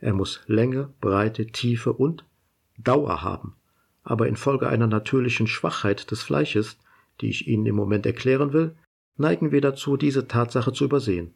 Er 0.00 0.14
muss 0.14 0.40
Länge, 0.46 0.88
Breite, 1.02 1.46
Tiefe 1.46 1.92
und 1.92 2.24
Dauer 2.78 3.22
haben. 3.22 3.54
Aber 4.02 4.26
infolge 4.26 4.68
einer 4.68 4.86
natürlichen 4.86 5.46
Schwachheit 5.46 6.10
des 6.10 6.22
Fleisches, 6.22 6.78
die 7.20 7.28
ich 7.28 7.46
Ihnen 7.46 7.66
im 7.66 7.76
Moment 7.76 8.06
erklären 8.06 8.54
will, 8.54 8.74
neigen 9.18 9.52
wir 9.52 9.60
dazu, 9.60 9.98
diese 9.98 10.26
Tatsache 10.26 10.72
zu 10.72 10.84
übersehen. 10.84 11.34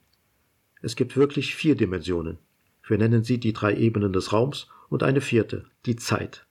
Es 0.81 0.97
gibt 0.97 1.17
wirklich 1.19 1.55
vier 1.55 1.77
Dimensionen. 1.77 2.39
Wir 2.87 2.97
nennen 2.97 3.25
sie 3.25 3.39
die 3.39 3.53
drei 3.53 3.77
Ebenen 3.77 4.13
des 4.13 4.33
Raums 4.33 4.69
und 4.89 5.03
eine 5.03 5.21
vierte, 5.21 5.67
die 5.85 5.97
Zeit. 5.97 6.47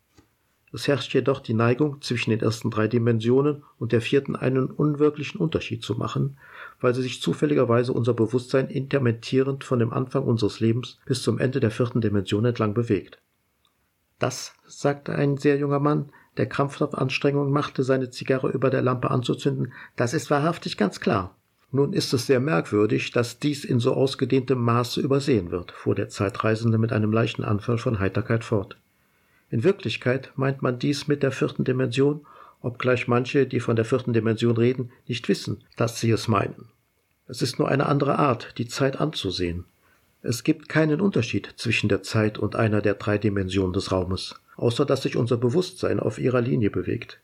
Es 0.73 0.87
herrscht 0.87 1.13
jedoch 1.13 1.41
die 1.41 1.53
Neigung, 1.53 2.01
zwischen 2.01 2.29
den 2.29 2.39
ersten 2.39 2.71
drei 2.71 2.87
Dimensionen 2.87 3.63
und 3.77 3.91
der 3.91 4.01
vierten 4.01 4.37
einen 4.37 4.67
unwirklichen 4.67 5.39
Unterschied 5.39 5.83
zu 5.83 5.95
machen, 5.95 6.37
weil 6.79 6.95
sie 6.95 7.01
sich 7.01 7.21
zufälligerweise 7.21 7.91
unser 7.91 8.13
Bewusstsein 8.13 8.69
intermittierend 8.69 9.65
von 9.65 9.79
dem 9.79 9.91
Anfang 9.91 10.23
unseres 10.23 10.61
Lebens 10.61 10.99
bis 11.05 11.23
zum 11.23 11.39
Ende 11.39 11.59
der 11.59 11.71
vierten 11.71 11.99
Dimension 11.99 12.45
entlang 12.45 12.73
bewegt. 12.73 13.19
Das, 14.17 14.53
sagte 14.65 15.13
ein 15.13 15.37
sehr 15.37 15.57
junger 15.57 15.79
Mann, 15.79 16.09
der 16.37 16.45
krampfhaft 16.45 16.95
Anstrengungen 16.95 17.51
machte, 17.51 17.83
seine 17.83 18.09
Zigarre 18.09 18.49
über 18.49 18.69
der 18.69 18.81
Lampe 18.81 19.11
anzuzünden, 19.11 19.73
das 19.97 20.13
ist 20.13 20.29
wahrhaftig 20.29 20.77
ganz 20.77 21.01
klar. 21.01 21.35
Nun 21.71 21.93
ist 21.93 22.13
es 22.13 22.27
sehr 22.27 22.39
merkwürdig, 22.39 23.11
dass 23.11 23.39
dies 23.39 23.65
in 23.65 23.79
so 23.79 23.93
ausgedehntem 23.93 24.61
Maße 24.61 25.01
übersehen 25.01 25.51
wird, 25.51 25.71
fuhr 25.71 25.95
der 25.95 26.09
Zeitreisende 26.09 26.77
mit 26.77 26.93
einem 26.93 27.11
leichten 27.11 27.43
Anfall 27.43 27.77
von 27.77 27.99
Heiterkeit 27.99 28.43
fort. 28.43 28.77
In 29.51 29.65
Wirklichkeit 29.65 30.31
meint 30.35 30.61
man 30.61 30.79
dies 30.79 31.09
mit 31.09 31.23
der 31.23 31.31
vierten 31.33 31.65
Dimension, 31.65 32.25
obgleich 32.61 33.09
manche, 33.09 33.45
die 33.45 33.59
von 33.59 33.75
der 33.75 33.83
vierten 33.83 34.13
Dimension 34.13 34.55
reden, 34.55 34.91
nicht 35.07 35.27
wissen, 35.27 35.63
dass 35.75 35.99
sie 35.99 36.09
es 36.11 36.29
meinen. 36.29 36.69
Es 37.27 37.41
ist 37.41 37.59
nur 37.59 37.67
eine 37.67 37.85
andere 37.85 38.17
Art, 38.17 38.57
die 38.57 38.67
Zeit 38.67 38.99
anzusehen. 38.99 39.65
Es 40.21 40.43
gibt 40.43 40.69
keinen 40.69 41.01
Unterschied 41.01 41.53
zwischen 41.57 41.89
der 41.89 42.01
Zeit 42.01 42.37
und 42.37 42.55
einer 42.55 42.81
der 42.81 42.93
drei 42.93 43.17
Dimensionen 43.17 43.73
des 43.73 43.91
Raumes, 43.91 44.35
außer 44.55 44.85
dass 44.85 45.03
sich 45.03 45.17
unser 45.17 45.35
Bewusstsein 45.37 45.99
auf 45.99 46.17
ihrer 46.17 46.39
Linie 46.39 46.69
bewegt. 46.69 47.19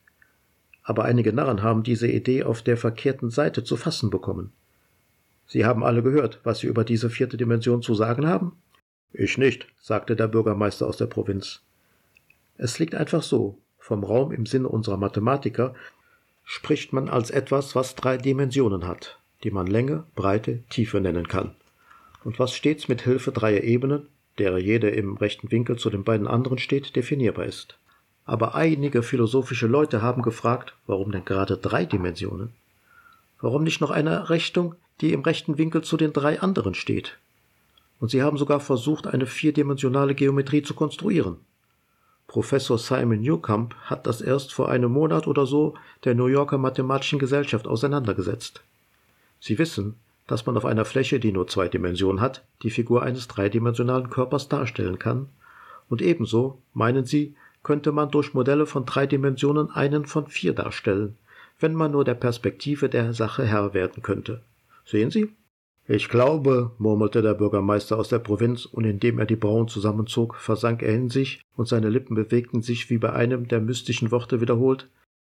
Aber 0.84 1.06
einige 1.06 1.32
Narren 1.32 1.64
haben 1.64 1.84
diese 1.84 2.08
Idee 2.08 2.44
auf 2.44 2.62
der 2.62 2.76
verkehrten 2.76 3.30
Seite 3.30 3.64
zu 3.64 3.78
fassen 3.78 4.10
bekommen. 4.10 4.52
Sie 5.46 5.64
haben 5.64 5.84
alle 5.84 6.04
gehört, 6.04 6.42
was 6.44 6.60
Sie 6.60 6.68
über 6.68 6.84
diese 6.84 7.10
vierte 7.10 7.38
Dimension 7.38 7.82
zu 7.82 7.96
sagen 7.96 8.28
haben? 8.28 8.58
Ich 9.14 9.38
nicht, 9.38 9.68
sagte 9.80 10.18
der 10.18 10.28
Bürgermeister 10.28 10.88
aus 10.88 10.98
der 10.98 11.06
Provinz. 11.06 11.62
Es 12.58 12.80
liegt 12.80 12.96
einfach 12.96 13.24
so. 13.24 13.60
Vom 13.78 14.04
Raum 14.04 14.32
im 14.32 14.46
Sinne 14.46 14.68
unserer 14.68 14.98
Mathematiker 14.98 15.74
spricht 16.44 16.94
man 16.94 17.10
als 17.10 17.30
etwas, 17.30 17.76
was 17.76 17.96
drei 17.96 18.18
Dimensionen 18.18 18.88
hat, 18.88 19.20
die 19.44 19.52
man 19.52 19.68
Länge, 19.68 20.06
Breite, 20.16 20.64
Tiefe 20.70 21.00
nennen 21.00 21.28
kann. 21.28 21.56
Und 22.24 22.40
was 22.40 22.54
stets 22.54 22.88
mit 22.88 23.02
Hilfe 23.02 23.32
dreier 23.32 23.64
Ebenen, 23.64 24.08
derer 24.40 24.58
jede 24.58 24.90
im 24.90 25.18
rechten 25.18 25.52
Winkel 25.52 25.78
zu 25.78 25.90
den 25.90 26.04
beiden 26.04 26.28
anderen 26.28 26.58
steht, 26.58 26.96
definierbar 26.96 27.46
ist. 27.46 27.78
Aber 28.26 28.56
einige 28.56 29.04
philosophische 29.04 29.68
Leute 29.68 30.02
haben 30.02 30.22
gefragt, 30.22 30.74
warum 30.86 31.12
denn 31.12 31.26
gerade 31.26 31.58
drei 31.58 31.86
Dimensionen? 31.86 32.54
Warum 33.40 33.64
nicht 33.64 33.80
noch 33.80 33.92
eine 33.92 34.30
Richtung, 34.30 34.76
die 35.00 35.14
im 35.14 35.22
rechten 35.22 35.58
Winkel 35.58 35.84
zu 35.84 35.96
den 35.96 36.12
drei 36.12 36.42
anderen 36.42 36.74
steht? 36.74 37.18
Und 38.00 38.10
sie 38.10 38.22
haben 38.22 38.38
sogar 38.38 38.60
versucht, 38.60 39.08
eine 39.08 39.26
vierdimensionale 39.26 40.16
Geometrie 40.16 40.62
zu 40.62 40.74
konstruieren. 40.74 41.38
Professor 42.28 42.78
Simon 42.78 43.22
Newcomb 43.22 43.74
hat 43.86 44.06
das 44.06 44.22
erst 44.22 44.54
vor 44.54 44.70
einem 44.70 44.92
Monat 44.92 45.28
oder 45.28 45.46
so 45.46 45.76
der 46.04 46.14
New 46.14 46.28
Yorker 46.28 46.58
Mathematischen 46.58 47.20
Gesellschaft 47.20 47.68
auseinandergesetzt. 47.68 48.62
Sie 49.40 49.58
wissen, 49.58 49.96
dass 50.28 50.46
man 50.46 50.58
auf 50.58 50.66
einer 50.66 50.84
Fläche, 50.84 51.20
die 51.20 51.32
nur 51.32 51.48
zwei 51.48 51.70
Dimensionen 51.70 52.20
hat, 52.20 52.44
die 52.64 52.70
Figur 52.70 53.02
eines 53.02 53.28
dreidimensionalen 53.30 54.10
Körpers 54.10 54.50
darstellen 54.50 55.00
kann, 55.00 55.30
und 55.90 56.02
ebenso, 56.02 56.58
meinen 56.74 57.06
sie, 57.06 57.34
könnte 57.64 57.94
man 57.94 58.12
durch 58.12 58.34
Modelle 58.34 58.66
von 58.66 58.86
drei 58.86 59.08
Dimensionen 59.08 59.72
einen 59.72 60.06
von 60.06 60.28
vier 60.28 60.54
darstellen, 60.54 61.16
wenn 61.60 61.74
man 61.74 61.92
nur 61.92 62.04
der 62.04 62.14
Perspektive 62.14 62.90
der 62.90 63.14
Sache 63.14 63.46
Herr 63.46 63.74
werden 63.74 64.04
könnte. 64.04 64.42
Sehen 64.86 65.12
Sie? 65.12 65.34
Ich 65.90 66.10
glaube, 66.10 66.72
murmelte 66.80 67.22
der 67.22 67.34
Bürgermeister 67.34 67.98
aus 67.98 68.10
der 68.10 68.20
Provinz, 68.20 68.66
und 68.66 68.84
indem 68.84 69.20
er 69.20 69.26
die 69.26 69.38
Brauen 69.38 69.70
zusammenzog, 69.70 70.36
versank 70.36 70.84
er 70.84 70.94
in 70.94 71.10
sich, 71.10 71.42
und 71.56 71.70
seine 71.70 71.88
Lippen 71.88 72.16
bewegten 72.16 72.62
sich 72.62 72.90
wie 72.90 72.98
bei 72.98 73.14
einem 73.14 73.48
der 73.48 73.62
mystischen 73.62 74.12
Worte 74.12 74.42
wiederholt. 74.42 74.90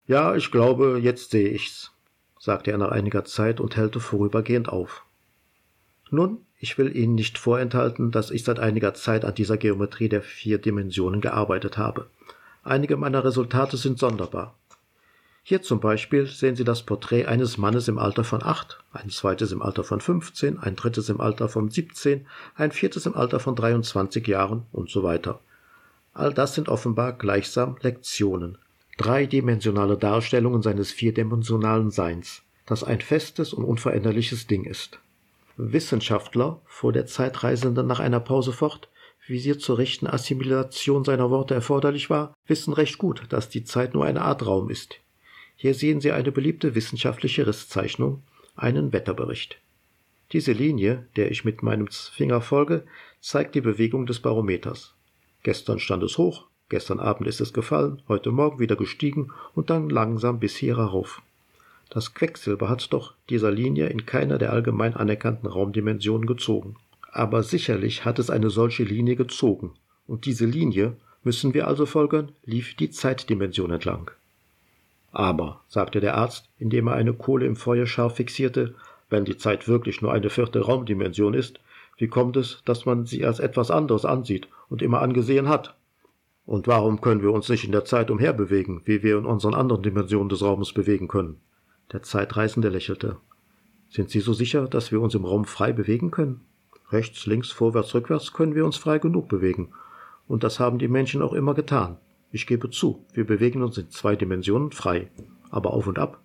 Ja, 0.07 0.33
ich 0.35 0.51
glaube, 0.51 0.99
jetzt 1.01 1.31
sehe 1.31 1.49
ich's, 1.49 1.91
sagte 2.39 2.71
er 2.71 2.77
nach 2.77 2.91
einiger 2.91 3.25
Zeit 3.25 3.59
und 3.59 3.75
hellte 3.75 3.99
vorübergehend 3.99 4.69
auf. 4.69 5.03
Nun, 6.09 6.45
ich 6.57 6.77
will 6.77 6.95
Ihnen 6.95 7.15
nicht 7.15 7.37
vorenthalten, 7.37 8.11
dass 8.11 8.31
ich 8.31 8.45
seit 8.45 8.59
einiger 8.59 8.93
Zeit 8.93 9.25
an 9.25 9.35
dieser 9.35 9.57
Geometrie 9.57 10.07
der 10.07 10.21
vier 10.21 10.57
Dimensionen 10.57 11.19
gearbeitet 11.19 11.77
habe. 11.77 12.07
Einige 12.63 12.95
meiner 12.95 13.25
Resultate 13.25 13.75
sind 13.75 13.99
sonderbar. 13.99 14.55
Hier 15.47 15.61
zum 15.61 15.79
Beispiel 15.79 16.25
sehen 16.25 16.55
Sie 16.55 16.63
das 16.63 16.81
Porträt 16.81 17.27
eines 17.27 17.59
Mannes 17.59 17.87
im 17.87 17.99
Alter 17.99 18.23
von 18.23 18.41
acht, 18.41 18.79
ein 18.93 19.11
zweites 19.11 19.51
im 19.51 19.61
Alter 19.61 19.83
von 19.83 20.01
15, 20.01 20.57
ein 20.57 20.75
drittes 20.75 21.07
im 21.09 21.21
Alter 21.21 21.49
von 21.49 21.69
17, 21.69 22.25
ein 22.55 22.71
viertes 22.71 23.05
im 23.05 23.13
Alter 23.13 23.39
von 23.39 23.55
23 23.55 24.25
Jahren 24.25 24.65
und 24.71 24.89
so 24.89 25.03
weiter. 25.03 25.39
All 26.15 26.33
das 26.33 26.55
sind 26.55 26.67
offenbar 26.67 27.13
gleichsam 27.13 27.77
Lektionen, 27.81 28.57
dreidimensionale 28.97 29.97
Darstellungen 29.97 30.63
seines 30.63 30.91
vierdimensionalen 30.91 31.91
Seins, 31.91 32.41
das 32.65 32.83
ein 32.83 33.01
festes 33.01 33.53
und 33.53 33.65
unveränderliches 33.65 34.47
Ding 34.47 34.63
ist. 34.63 34.97
Wissenschaftler, 35.57 36.59
fuhr 36.65 36.91
der 36.91 37.05
Zeitreisende 37.05 37.83
nach 37.83 37.99
einer 37.99 38.19
Pause 38.19 38.51
fort, 38.51 38.89
wie 39.27 39.37
sie 39.37 39.55
zur 39.59 39.77
rechten 39.77 40.07
Assimilation 40.07 41.03
seiner 41.03 41.29
Worte 41.29 41.53
erforderlich 41.53 42.09
war, 42.09 42.33
wissen 42.47 42.73
recht 42.73 42.97
gut, 42.97 43.25
dass 43.29 43.47
die 43.47 43.63
Zeit 43.63 43.93
nur 43.93 44.05
eine 44.05 44.23
Art 44.23 44.43
Raum 44.43 44.71
ist. 44.71 45.01
Hier 45.55 45.73
sehen 45.73 46.01
Sie 46.01 46.11
eine 46.11 46.31
beliebte 46.31 46.75
wissenschaftliche 46.75 47.47
Risszeichnung, 47.47 48.23
einen 48.55 48.93
Wetterbericht. 48.93 49.59
Diese 50.31 50.51
Linie, 50.51 51.07
der 51.15 51.31
ich 51.31 51.45
mit 51.45 51.63
meinem 51.63 51.87
Finger 51.87 52.41
folge, 52.41 52.83
zeigt 53.21 53.55
die 53.55 53.61
Bewegung 53.61 54.05
des 54.05 54.19
Barometers. 54.19 54.93
Gestern 55.43 55.79
stand 55.79 56.03
es 56.03 56.17
hoch, 56.17 56.47
gestern 56.69 56.99
Abend 56.99 57.27
ist 57.27 57.41
es 57.41 57.53
gefallen, 57.53 58.01
heute 58.07 58.31
Morgen 58.31 58.59
wieder 58.59 58.75
gestiegen 58.75 59.31
und 59.53 59.69
dann 59.69 59.89
langsam 59.89 60.39
bis 60.39 60.55
hier 60.55 60.77
herauf. 60.77 61.21
Das 61.89 62.13
Quecksilber 62.13 62.67
hat 62.67 62.91
doch 62.91 63.13
dieser 63.29 63.51
Linie 63.51 63.87
in 63.87 64.05
keiner 64.05 64.37
der 64.37 64.51
allgemein 64.51 64.95
anerkannten 64.95 65.47
Raumdimensionen 65.47 66.25
gezogen. 66.25 66.75
Aber 67.11 67.43
sicherlich 67.43 68.03
hat 68.03 68.19
es 68.19 68.29
eine 68.29 68.49
solche 68.49 68.83
Linie 68.83 69.15
gezogen, 69.15 69.73
und 70.07 70.25
diese 70.25 70.45
Linie, 70.45 70.97
müssen 71.23 71.53
wir 71.53 71.67
also 71.67 71.85
folgern, 71.85 72.31
lief 72.43 72.75
die 72.75 72.89
Zeitdimension 72.89 73.71
entlang. 73.71 74.11
Aber, 75.15 75.61
sagte 75.69 76.01
der 76.01 76.17
Arzt, 76.17 76.49
indem 76.59 76.87
er 76.87 76.95
eine 76.95 77.13
Kohle 77.13 77.45
im 77.45 77.55
Feuer 77.55 77.85
scharf 77.85 78.15
fixierte, 78.15 78.75
wenn 79.09 79.23
die 79.23 79.37
Zeit 79.37 79.65
wirklich 79.65 80.01
nur 80.01 80.11
eine 80.11 80.29
vierte 80.29 80.59
Raumdimension 80.59 81.33
ist, 81.33 81.61
wie 81.97 82.09
kommt 82.09 82.35
es, 82.35 82.61
dass 82.65 82.85
man 82.85 83.05
sie 83.05 83.25
als 83.25 83.39
etwas 83.39 83.71
anderes 83.71 84.03
ansieht 84.03 84.49
und 84.67 84.81
immer 84.81 85.01
angesehen 85.01 85.47
hat? 85.47 85.73
Und 86.45 86.67
warum 86.67 86.99
können 86.99 87.21
wir 87.21 87.31
uns 87.31 87.47
nicht 87.47 87.63
in 87.63 87.71
der 87.71 87.85
Zeit 87.85 88.11
umherbewegen, 88.11 88.81
wie 88.83 89.03
wir 89.03 89.17
in 89.17 89.25
unseren 89.25 89.53
anderen 89.53 89.83
Dimensionen 89.83 90.27
des 90.27 90.41
Raumes 90.41 90.73
bewegen 90.73 91.07
können? 91.07 91.39
Der 91.93 92.03
Zeitreisende 92.03 92.67
lächelte. 92.67 93.15
Sind 93.89 94.09
Sie 94.09 94.19
so 94.19 94.33
sicher, 94.33 94.67
dass 94.67 94.91
wir 94.91 94.99
uns 94.99 95.15
im 95.15 95.23
Raum 95.23 95.45
frei 95.45 95.71
bewegen 95.71 96.11
können? 96.11 96.41
Rechts, 96.91 97.25
links, 97.25 97.51
vorwärts, 97.51 97.95
rückwärts 97.95 98.33
können 98.33 98.53
wir 98.53 98.65
uns 98.65 98.75
frei 98.75 98.99
genug 98.99 99.29
bewegen. 99.29 99.69
Und 100.27 100.43
das 100.43 100.59
haben 100.59 100.77
die 100.77 100.89
Menschen 100.89 101.21
auch 101.21 101.31
immer 101.31 101.53
getan. 101.53 101.99
Ich 102.35 102.47
gebe 102.47 102.69
zu, 102.69 103.05
wir 103.13 103.25
bewegen 103.25 103.63
uns 103.63 103.77
in 103.77 103.89
zwei 103.91 104.17
Dimensionen 104.17 104.73
frei. 104.73 105.09
Aber 105.51 105.71
auf 105.71 105.87
und 105.87 105.97
ab? 105.97 106.21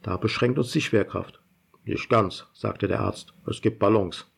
Da 0.00 0.16
beschränkt 0.16 0.56
uns 0.56 0.70
die 0.70 0.80
Schwerkraft. 0.80 1.42
Nicht 1.84 2.08
ganz, 2.08 2.46
sagte 2.52 2.86
der 2.86 3.00
Arzt. 3.00 3.34
Es 3.44 3.60
gibt 3.60 3.80
Ballons. 3.80 4.30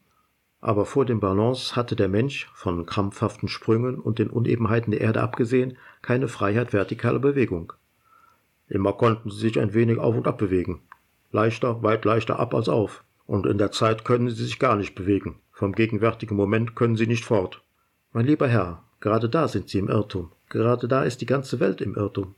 Aber 0.62 0.86
vor 0.86 1.04
den 1.04 1.20
Ballons 1.20 1.76
hatte 1.76 1.94
der 1.94 2.08
Mensch, 2.08 2.50
von 2.54 2.86
krampfhaften 2.86 3.50
Sprüngen 3.50 4.00
und 4.00 4.18
den 4.18 4.30
Unebenheiten 4.30 4.92
der 4.92 5.02
Erde 5.02 5.20
abgesehen, 5.20 5.76
keine 6.00 6.26
Freiheit 6.26 6.70
vertikaler 6.70 7.18
Bewegung. 7.18 7.74
Immer 8.68 8.94
konnten 8.94 9.30
sie 9.30 9.40
sich 9.40 9.60
ein 9.60 9.74
wenig 9.74 9.98
auf 9.98 10.16
und 10.16 10.26
ab 10.26 10.38
bewegen. 10.38 10.80
Leichter, 11.32 11.82
weit 11.82 12.06
leichter 12.06 12.38
ab 12.38 12.54
als 12.54 12.70
auf. 12.70 13.04
Und 13.26 13.44
in 13.44 13.58
der 13.58 13.72
Zeit 13.72 14.06
können 14.06 14.30
sie 14.30 14.42
sich 14.42 14.58
gar 14.58 14.76
nicht 14.76 14.94
bewegen. 14.94 15.38
Vom 15.52 15.72
gegenwärtigen 15.72 16.34
Moment 16.34 16.74
können 16.74 16.96
sie 16.96 17.06
nicht 17.06 17.26
fort. 17.26 17.62
Mein 18.14 18.24
lieber 18.24 18.48
Herr, 18.48 18.84
gerade 19.00 19.28
da 19.28 19.48
sind 19.48 19.68
Sie 19.68 19.80
im 19.80 19.90
Irrtum. 19.90 20.30
Gerade 20.48 20.88
da 20.88 21.04
ist 21.04 21.20
die 21.20 21.26
ganze 21.26 21.60
Welt 21.60 21.80
im 21.80 21.94
Irrtum. 21.94 22.34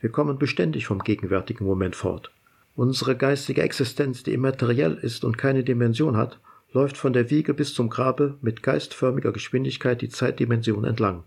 Wir 0.00 0.10
kommen 0.10 0.38
beständig 0.38 0.86
vom 0.86 1.00
gegenwärtigen 1.00 1.66
Moment 1.66 1.96
fort. 1.96 2.30
Unsere 2.76 3.16
geistige 3.16 3.62
Existenz, 3.62 4.22
die 4.22 4.32
immateriell 4.32 4.94
ist 4.94 5.24
und 5.24 5.36
keine 5.36 5.64
Dimension 5.64 6.16
hat, 6.16 6.38
läuft 6.72 6.96
von 6.96 7.12
der 7.12 7.30
Wiege 7.30 7.54
bis 7.54 7.74
zum 7.74 7.90
Grabe 7.90 8.34
mit 8.40 8.62
geistförmiger 8.62 9.32
Geschwindigkeit 9.32 10.00
die 10.00 10.08
Zeitdimension 10.08 10.84
entlang. 10.84 11.24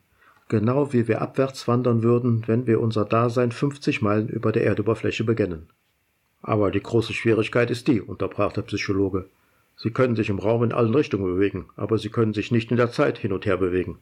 Genau 0.48 0.94
wie 0.94 1.08
wir 1.08 1.22
abwärts 1.22 1.68
wandern 1.68 2.04
würden, 2.04 2.44
wenn 2.48 2.68
wir 2.68 2.80
unser 2.80 3.06
Dasein 3.06 3.52
50 3.52 4.02
Meilen 4.02 4.30
über 4.30 4.52
der 4.52 4.66
Erdoberfläche 4.66 5.24
beginnen. 5.24 5.68
Aber 6.42 6.72
die 6.72 6.82
große 6.82 7.14
Schwierigkeit 7.14 7.72
ist 7.72 7.88
die, 7.88 8.02
unterbrach 8.02 8.54
der 8.54 8.64
Psychologe. 8.64 9.28
Sie 9.78 9.92
können 9.92 10.16
sich 10.16 10.30
im 10.30 10.40
Raum 10.40 10.64
in 10.64 10.74
allen 10.74 10.94
Richtungen 10.94 11.26
bewegen, 11.26 11.66
aber 11.76 11.98
Sie 11.98 12.10
können 12.10 12.34
sich 12.34 12.52
nicht 12.52 12.72
in 12.72 12.78
der 12.78 12.92
Zeit 12.92 13.18
hin 13.18 13.34
und 13.34 13.46
her 13.46 13.58
bewegen. 13.58 13.98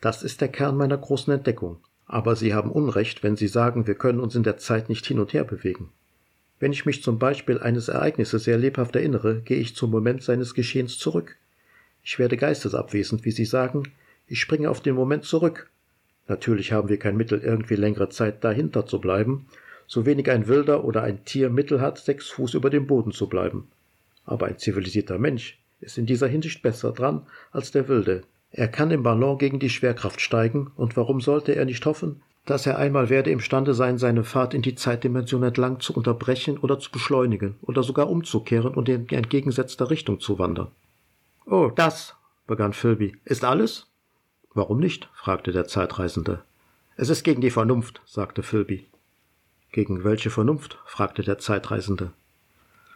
Das 0.00 0.22
ist 0.22 0.40
der 0.40 0.48
Kern 0.48 0.76
meiner 0.76 0.98
großen 0.98 1.32
Entdeckung. 1.32 1.78
Aber 2.06 2.36
Sie 2.36 2.54
haben 2.54 2.70
Unrecht, 2.70 3.22
wenn 3.22 3.36
Sie 3.36 3.48
sagen, 3.48 3.86
wir 3.86 3.94
können 3.94 4.20
uns 4.20 4.34
in 4.34 4.42
der 4.42 4.56
Zeit 4.56 4.88
nicht 4.88 5.04
hin 5.04 5.18
und 5.18 5.32
her 5.32 5.44
bewegen. 5.44 5.90
Wenn 6.60 6.72
ich 6.72 6.86
mich 6.86 7.02
zum 7.02 7.18
Beispiel 7.18 7.58
eines 7.58 7.88
Ereignisses 7.88 8.44
sehr 8.44 8.58
lebhaft 8.58 8.96
erinnere, 8.96 9.40
gehe 9.42 9.58
ich 9.58 9.76
zum 9.76 9.90
Moment 9.90 10.22
seines 10.22 10.54
Geschehens 10.54 10.98
zurück. 10.98 11.36
Ich 12.02 12.18
werde 12.18 12.36
geistesabwesend, 12.36 13.24
wie 13.24 13.30
Sie 13.30 13.44
sagen, 13.44 13.84
ich 14.26 14.40
springe 14.40 14.70
auf 14.70 14.80
den 14.80 14.94
Moment 14.94 15.24
zurück. 15.24 15.70
Natürlich 16.26 16.72
haben 16.72 16.88
wir 16.88 16.98
kein 16.98 17.16
Mittel, 17.16 17.40
irgendwie 17.40 17.76
längere 17.76 18.08
Zeit 18.08 18.44
dahinter 18.44 18.86
zu 18.86 19.00
bleiben, 19.00 19.46
so 19.86 20.04
wenig 20.04 20.30
ein 20.30 20.48
Wilder 20.48 20.84
oder 20.84 21.02
ein 21.02 21.24
Tier 21.24 21.48
Mittel 21.50 21.80
hat, 21.80 21.98
sechs 21.98 22.28
Fuß 22.28 22.54
über 22.54 22.70
dem 22.70 22.86
Boden 22.86 23.12
zu 23.12 23.28
bleiben. 23.28 23.68
Aber 24.24 24.46
ein 24.46 24.58
zivilisierter 24.58 25.18
Mensch 25.18 25.58
ist 25.80 25.96
in 25.96 26.06
dieser 26.06 26.26
Hinsicht 26.26 26.62
besser 26.62 26.92
dran 26.92 27.26
als 27.52 27.70
der 27.70 27.88
Wilde, 27.88 28.22
er 28.50 28.68
kann 28.68 28.90
im 28.90 29.02
Ballon 29.02 29.38
gegen 29.38 29.58
die 29.58 29.70
Schwerkraft 29.70 30.20
steigen, 30.20 30.70
und 30.76 30.96
warum 30.96 31.20
sollte 31.20 31.54
er 31.54 31.64
nicht 31.64 31.84
hoffen, 31.84 32.22
dass 32.46 32.66
er 32.66 32.78
einmal 32.78 33.10
werde 33.10 33.30
imstande 33.30 33.74
sein, 33.74 33.98
seine 33.98 34.24
Fahrt 34.24 34.54
in 34.54 34.62
die 34.62 34.74
Zeitdimension 34.74 35.42
entlang 35.42 35.80
zu 35.80 35.92
unterbrechen 35.92 36.56
oder 36.56 36.78
zu 36.78 36.90
beschleunigen 36.90 37.56
oder 37.60 37.82
sogar 37.82 38.08
umzukehren 38.08 38.74
und 38.74 38.88
in 38.88 39.06
entgegengesetzter 39.08 39.90
Richtung 39.90 40.18
zu 40.20 40.38
wandern? 40.38 40.68
Oh, 41.44 41.70
das, 41.74 42.16
begann 42.46 42.72
Philby, 42.72 43.16
ist 43.24 43.44
alles? 43.44 43.86
Warum 44.54 44.80
nicht? 44.80 45.10
fragte 45.12 45.52
der 45.52 45.66
Zeitreisende. 45.66 46.42
Es 46.96 47.10
ist 47.10 47.22
gegen 47.22 47.42
die 47.42 47.50
Vernunft, 47.50 48.00
sagte 48.06 48.42
Philby. 48.42 48.86
Gegen 49.70 50.04
welche 50.04 50.30
Vernunft? 50.30 50.78
fragte 50.86 51.22
der 51.22 51.38
Zeitreisende. 51.38 52.12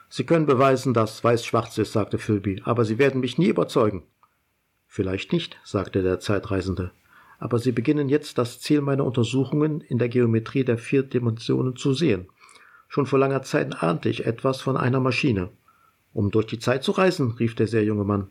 Sie 0.08 0.24
können 0.24 0.46
beweisen, 0.46 0.94
dass 0.94 1.22
weiß 1.22 1.44
schwarz 1.44 1.76
ist, 1.78 1.92
sagte 1.92 2.18
Philby, 2.18 2.62
aber 2.64 2.84
Sie 2.84 2.98
werden 2.98 3.20
mich 3.20 3.38
nie 3.38 3.48
überzeugen. 3.48 4.02
Vielleicht 4.94 5.32
nicht, 5.32 5.58
sagte 5.64 6.02
der 6.02 6.20
Zeitreisende, 6.20 6.90
aber 7.38 7.58
Sie 7.58 7.72
beginnen 7.72 8.10
jetzt 8.10 8.36
das 8.36 8.60
Ziel 8.60 8.82
meiner 8.82 9.06
Untersuchungen 9.06 9.80
in 9.80 9.96
der 9.96 10.10
Geometrie 10.10 10.64
der 10.64 10.76
vier 10.76 11.02
Dimensionen 11.02 11.76
zu 11.76 11.94
sehen. 11.94 12.28
Schon 12.88 13.06
vor 13.06 13.18
langer 13.18 13.40
Zeit 13.40 13.82
ahnte 13.82 14.10
ich 14.10 14.26
etwas 14.26 14.60
von 14.60 14.76
einer 14.76 15.00
Maschine. 15.00 15.48
Um 16.12 16.30
durch 16.30 16.44
die 16.44 16.58
Zeit 16.58 16.84
zu 16.84 16.92
reisen, 16.92 17.30
rief 17.30 17.54
der 17.54 17.68
sehr 17.68 17.84
junge 17.84 18.04
Mann, 18.04 18.28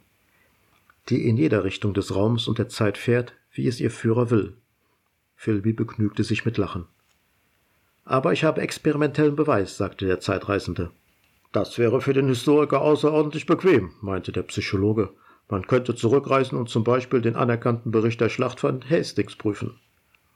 die 1.10 1.28
in 1.28 1.36
jeder 1.36 1.64
Richtung 1.64 1.96
des 1.96 2.16
Raums 2.16 2.48
und 2.48 2.60
der 2.60 2.70
Zeit 2.70 3.00
fährt, 3.00 3.34
wie 3.52 3.66
es 3.68 3.80
ihr 3.80 3.90
Führer 3.90 4.30
will. 4.30 4.54
Philby 5.36 5.74
begnügte 5.74 6.24
sich 6.24 6.46
mit 6.46 6.60
Lachen. 6.60 6.86
Aber 8.06 8.34
ich 8.34 8.44
habe 8.44 8.62
experimentellen 8.62 9.36
Beweis, 9.36 9.78
sagte 9.78 10.06
der 10.06 10.20
Zeitreisende. 10.20 10.92
Das 11.54 11.80
wäre 11.80 12.02
für 12.02 12.14
den 12.14 12.28
Historiker 12.28 12.82
außerordentlich 12.82 13.48
bequem, 13.48 13.94
meinte 14.00 14.32
der 14.32 14.44
Psychologe. 14.44 15.10
Man 15.52 15.68
könnte 15.68 15.96
zurückreisen 15.96 16.58
und 16.58 16.70
zum 16.70 16.86
Beispiel 16.86 17.20
den 17.20 17.36
anerkannten 17.36 17.92
Bericht 17.92 18.22
der 18.22 18.30
Schlacht 18.30 18.62
von 18.62 18.90
Hastings 18.90 19.36
prüfen. 19.36 19.74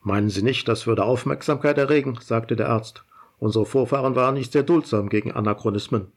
Meinen 0.04 0.30
Sie 0.30 0.42
nicht, 0.42 0.68
das 0.68 0.88
würde 0.88 1.06
Aufmerksamkeit 1.06 1.78
erregen, 1.78 2.20
sagte 2.20 2.58
der 2.58 2.68
Arzt. 2.68 3.06
Unsere 3.40 3.66
Vorfahren 3.66 4.18
waren 4.18 4.34
nicht 4.34 4.52
sehr 4.52 4.64
duldsam 4.64 5.08
gegen 5.08 5.32
Anachronismen. 5.32 6.08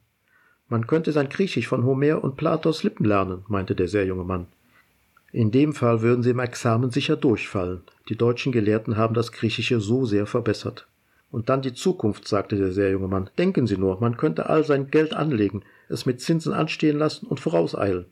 Man 0.68 0.88
könnte 0.88 1.12
sein 1.12 1.28
Griechisch 1.28 1.68
von 1.68 1.84
Homer 1.84 2.24
und 2.24 2.36
Platos 2.36 2.82
Lippen 2.82 3.04
lernen, 3.04 3.44
meinte 3.46 3.76
der 3.76 3.86
sehr 3.86 4.04
junge 4.04 4.24
Mann. 4.24 4.48
In 5.30 5.52
dem 5.52 5.74
Fall 5.74 6.02
würden 6.02 6.24
Sie 6.24 6.30
im 6.30 6.40
Examen 6.40 6.90
sicher 6.90 7.14
durchfallen. 7.14 7.82
Die 8.08 8.16
deutschen 8.16 8.50
Gelehrten 8.50 8.96
haben 8.96 9.14
das 9.14 9.30
Griechische 9.30 9.78
so 9.78 10.06
sehr 10.06 10.26
verbessert. 10.26 10.88
Und 11.30 11.50
dann 11.50 11.62
die 11.62 11.72
Zukunft, 11.72 12.26
sagte 12.26 12.56
der 12.56 12.72
sehr 12.72 12.90
junge 12.90 13.06
Mann. 13.06 13.30
Denken 13.38 13.68
Sie 13.68 13.76
nur, 13.76 14.00
man 14.00 14.16
könnte 14.16 14.50
all 14.50 14.64
sein 14.64 14.90
Geld 14.90 15.14
anlegen, 15.14 15.62
es 15.88 16.04
mit 16.04 16.20
Zinsen 16.20 16.52
anstehen 16.52 16.98
lassen 16.98 17.28
und 17.28 17.38
vorauseilen 17.38 18.06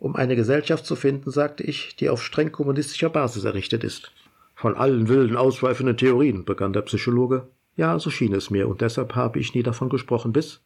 um 0.00 0.16
eine 0.16 0.34
Gesellschaft 0.34 0.86
zu 0.86 0.96
finden, 0.96 1.30
sagte 1.30 1.62
ich, 1.62 1.94
die 1.94 2.08
auf 2.08 2.24
streng 2.24 2.50
kommunistischer 2.50 3.10
Basis 3.10 3.44
errichtet 3.44 3.84
ist. 3.84 4.10
Von 4.54 4.74
allen 4.74 5.08
wilden, 5.08 5.36
ausschweifenden 5.36 5.96
Theorien, 5.96 6.44
begann 6.44 6.72
der 6.72 6.82
Psychologe. 6.82 7.48
Ja, 7.76 7.98
so 7.98 8.10
schien 8.10 8.34
es 8.34 8.50
mir, 8.50 8.66
und 8.66 8.80
deshalb 8.80 9.14
habe 9.14 9.38
ich 9.38 9.54
nie 9.54 9.62
davon 9.62 9.90
gesprochen, 9.90 10.32
bis. 10.32 10.62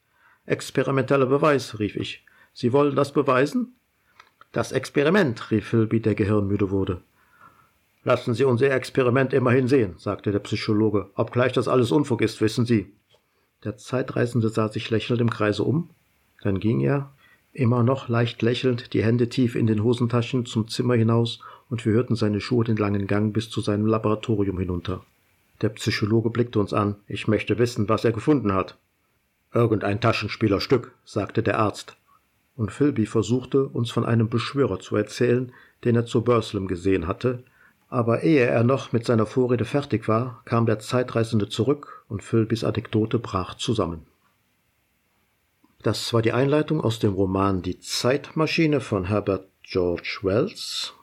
Experimenteller 0.46 1.26
Beweis, 1.26 1.78
rief 1.80 1.96
ich. 1.96 2.24
Sie 2.52 2.72
wollen 2.72 2.94
das 2.94 3.12
beweisen? 3.12 3.74
Das 4.52 4.70
Experiment, 4.70 5.50
rief 5.50 5.66
Philby, 5.66 6.00
der 6.00 6.14
gehirnmüde 6.14 6.70
wurde. 6.70 7.02
Lassen 8.04 8.34
Sie 8.34 8.44
unser 8.44 8.70
Experiment 8.70 9.32
immerhin 9.32 9.66
sehen, 9.66 9.94
sagte 9.96 10.30
der 10.30 10.38
Psychologe, 10.40 11.10
obgleich 11.16 11.52
das 11.52 11.66
alles 11.66 11.90
Unfug 11.90 12.22
ist, 12.22 12.40
wissen 12.40 12.66
Sie. 12.66 12.92
Der 13.64 13.76
Zeitreisende 13.78 14.48
sah 14.48 14.68
sich 14.68 14.90
lächelnd 14.90 15.20
im 15.20 15.30
Kreise 15.30 15.64
um, 15.64 15.90
dann 16.42 16.60
ging 16.60 16.80
er, 16.80 17.13
Immer 17.56 17.84
noch 17.84 18.08
leicht 18.08 18.42
lächelnd, 18.42 18.92
die 18.94 19.04
Hände 19.04 19.28
tief 19.28 19.54
in 19.54 19.68
den 19.68 19.84
Hosentaschen 19.84 20.44
zum 20.44 20.66
Zimmer 20.66 20.94
hinaus, 20.94 21.38
und 21.70 21.86
wir 21.86 21.92
hörten 21.92 22.16
seine 22.16 22.40
Schuhe 22.40 22.64
den 22.64 22.76
langen 22.76 23.06
Gang 23.06 23.32
bis 23.32 23.48
zu 23.48 23.60
seinem 23.60 23.86
Laboratorium 23.86 24.58
hinunter. 24.58 25.04
Der 25.60 25.68
Psychologe 25.68 26.30
blickte 26.30 26.58
uns 26.58 26.72
an. 26.72 26.96
Ich 27.06 27.28
möchte 27.28 27.56
wissen, 27.58 27.88
was 27.88 28.04
er 28.04 28.10
gefunden 28.10 28.52
hat. 28.52 28.76
Irgendein 29.52 30.00
Taschenspielerstück, 30.00 30.92
sagte 31.04 31.44
der 31.44 31.60
Arzt. 31.60 31.96
Und 32.56 32.72
Philby 32.72 33.06
versuchte, 33.06 33.66
uns 33.68 33.92
von 33.92 34.04
einem 34.04 34.28
Beschwörer 34.28 34.80
zu 34.80 34.96
erzählen, 34.96 35.52
den 35.84 35.94
er 35.94 36.06
zu 36.06 36.22
Burslem 36.22 36.66
gesehen 36.66 37.06
hatte, 37.06 37.44
aber 37.88 38.24
ehe 38.24 38.46
er 38.46 38.64
noch 38.64 38.92
mit 38.92 39.06
seiner 39.06 39.26
Vorrede 39.26 39.64
fertig 39.64 40.08
war, 40.08 40.42
kam 40.44 40.66
der 40.66 40.80
Zeitreisende 40.80 41.48
zurück 41.48 42.04
und 42.08 42.24
Philbys 42.24 42.64
Anekdote 42.64 43.20
brach 43.20 43.54
zusammen. 43.54 44.06
Das 45.84 46.12
war 46.14 46.22
die 46.22 46.32
Einleitung 46.32 46.80
aus 46.80 46.98
dem 46.98 47.12
Roman 47.12 47.60
Die 47.60 47.78
Zeitmaschine 47.78 48.80
von 48.80 49.04
Herbert 49.04 49.50
George 49.62 50.20
Wells. 50.22 50.94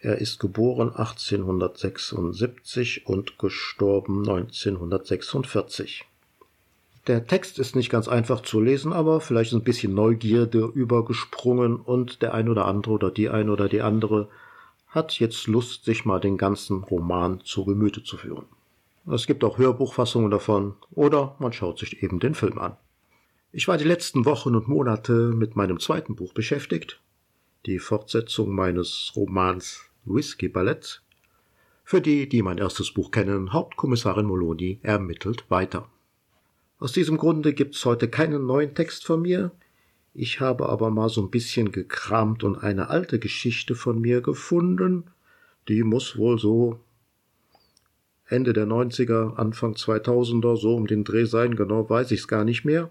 Er 0.00 0.18
ist 0.18 0.38
geboren 0.38 0.90
1876 0.90 3.06
und 3.06 3.38
gestorben 3.38 4.18
1946. 4.28 6.04
Der 7.06 7.26
Text 7.26 7.58
ist 7.58 7.74
nicht 7.74 7.88
ganz 7.88 8.06
einfach 8.06 8.42
zu 8.42 8.60
lesen, 8.60 8.92
aber 8.92 9.22
vielleicht 9.22 9.54
ein 9.54 9.64
bisschen 9.64 9.94
Neugierde 9.94 10.70
übergesprungen 10.74 11.76
und 11.76 12.20
der 12.20 12.34
ein 12.34 12.50
oder 12.50 12.66
andere 12.66 12.92
oder 12.92 13.10
die 13.10 13.30
ein 13.30 13.48
oder 13.48 13.66
die 13.66 13.80
andere 13.80 14.28
hat 14.88 15.18
jetzt 15.18 15.46
Lust, 15.46 15.86
sich 15.86 16.04
mal 16.04 16.20
den 16.20 16.36
ganzen 16.36 16.84
Roman 16.84 17.40
zu 17.44 17.64
Gemüte 17.64 18.04
zu 18.04 18.18
führen. 18.18 18.44
Es 19.10 19.26
gibt 19.26 19.42
auch 19.42 19.56
Hörbuchfassungen 19.56 20.30
davon 20.30 20.74
oder 20.90 21.34
man 21.38 21.54
schaut 21.54 21.78
sich 21.78 22.02
eben 22.02 22.20
den 22.20 22.34
Film 22.34 22.58
an. 22.58 22.76
Ich 23.58 23.68
war 23.68 23.78
die 23.78 23.84
letzten 23.84 24.26
Wochen 24.26 24.54
und 24.54 24.68
Monate 24.68 25.32
mit 25.34 25.56
meinem 25.56 25.80
zweiten 25.80 26.14
Buch 26.14 26.34
beschäftigt, 26.34 27.00
die 27.64 27.78
Fortsetzung 27.78 28.54
meines 28.54 29.12
Romans 29.16 29.80
Whisky 30.04 30.48
Ballett. 30.48 31.00
Für 31.82 32.02
die, 32.02 32.28
die 32.28 32.42
mein 32.42 32.58
erstes 32.58 32.92
Buch 32.92 33.10
kennen, 33.10 33.54
Hauptkommissarin 33.54 34.26
Moloni 34.26 34.78
ermittelt 34.82 35.46
weiter. 35.48 35.88
Aus 36.80 36.92
diesem 36.92 37.16
Grunde 37.16 37.54
gibt's 37.54 37.82
heute 37.86 38.08
keinen 38.08 38.44
neuen 38.44 38.74
Text 38.74 39.06
von 39.06 39.22
mir. 39.22 39.52
Ich 40.12 40.38
habe 40.40 40.68
aber 40.68 40.90
mal 40.90 41.08
so 41.08 41.22
ein 41.22 41.30
bisschen 41.30 41.72
gekramt 41.72 42.44
und 42.44 42.58
eine 42.58 42.90
alte 42.90 43.18
Geschichte 43.18 43.74
von 43.74 43.98
mir 43.98 44.20
gefunden. 44.20 45.04
Die 45.68 45.82
muss 45.82 46.18
wohl 46.18 46.38
so 46.38 46.80
Ende 48.26 48.52
der 48.52 48.66
90er, 48.66 49.36
Anfang 49.36 49.72
2000er, 49.72 50.58
so 50.58 50.76
um 50.76 50.86
den 50.86 51.04
Dreh 51.04 51.24
sein, 51.24 51.56
genau 51.56 51.88
weiß 51.88 52.10
ich's 52.10 52.28
gar 52.28 52.44
nicht 52.44 52.66
mehr. 52.66 52.90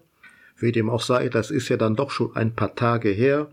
Wie 0.57 0.71
dem 0.71 0.89
auch 0.89 1.01
sei, 1.01 1.29
das 1.29 1.51
ist 1.51 1.69
ja 1.69 1.77
dann 1.77 1.95
doch 1.95 2.11
schon 2.11 2.35
ein 2.35 2.55
paar 2.55 2.75
Tage 2.75 3.09
her. 3.09 3.49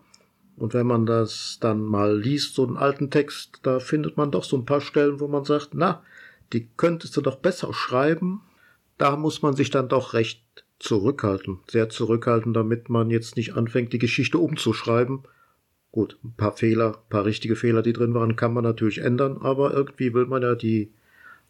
Und 0.57 0.75
wenn 0.75 0.87
man 0.87 1.07
das 1.07 1.59
dann 1.61 1.83
mal 1.83 2.17
liest, 2.17 2.55
so 2.55 2.67
einen 2.67 2.77
alten 2.77 3.11
Text, 3.11 3.61
da 3.63 3.81
findet 3.81 4.17
man 4.17 4.31
doch 4.31 4.45
so 4.45 4.57
ein 4.57 4.67
paar 4.67 4.81
Stellen, 4.81 5.19
wo 5.19 5.29
man 5.29 5.45
sagt, 5.45 5.71
na, 5.73 6.03
die 6.53 6.69
könntest 6.77 7.17
du 7.17 7.21
doch 7.21 7.37
besser 7.37 7.73
schreiben 7.73 8.43
da 9.03 9.17
muss 9.17 9.43
man 9.43 9.57
sich 9.57 9.71
dann 9.71 9.89
doch 9.89 10.15
recht 10.15 10.41
zurückhalten, 10.79 11.59
sehr 11.69 11.89
zurückhalten, 11.89 12.53
damit 12.53 12.89
man 12.89 13.11
jetzt 13.11 13.37
nicht 13.37 13.57
anfängt, 13.57 13.93
die 13.93 13.99
Geschichte 13.99 14.39
umzuschreiben. 14.39 15.25
Gut, 15.91 16.19
ein 16.23 16.35
paar 16.37 16.53
Fehler, 16.53 16.99
ein 16.99 17.09
paar 17.09 17.25
richtige 17.25 17.57
Fehler, 17.57 17.83
die 17.83 17.93
drin 17.93 18.15
waren, 18.15 18.37
kann 18.37 18.55
man 18.55 18.63
natürlich 18.63 18.99
ändern, 18.99 19.39
aber 19.41 19.73
irgendwie 19.73 20.15
will 20.15 20.27
man 20.27 20.43
ja 20.43 20.55
die 20.55 20.93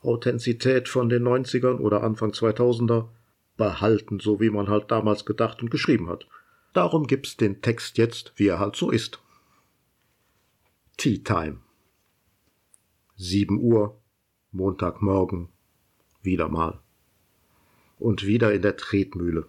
Authentizität 0.01 0.89
von 0.89 1.11
den 1.11 1.25
90ern 1.25 1.77
oder 1.77 2.03
Anfang 2.03 2.31
2000er 2.31 3.09
behalten, 3.57 4.21
so 4.21 4.41
wie 4.41 4.51
man 4.51 4.69
halt 4.69 4.91
damals 4.91 5.25
gedacht 5.25 5.63
und 5.63 5.71
geschrieben 5.71 6.09
hat. 6.09 6.27
Darum 6.73 7.07
gibt's 7.07 7.37
den 7.37 7.61
Text 7.61 7.99
jetzt, 7.99 8.33
wie 8.37 8.47
er 8.47 8.59
halt 8.59 8.77
so 8.77 8.91
ist. 8.91 9.21
Tea 10.97 11.19
Time. 11.19 11.61
7 13.17 13.61
Uhr, 13.61 14.01
Montagmorgen, 14.51 15.49
wieder 16.23 16.49
mal 16.49 16.81
und 17.99 18.27
wieder 18.27 18.53
in 18.53 18.63
der 18.63 18.77
Tretmühle. 18.77 19.47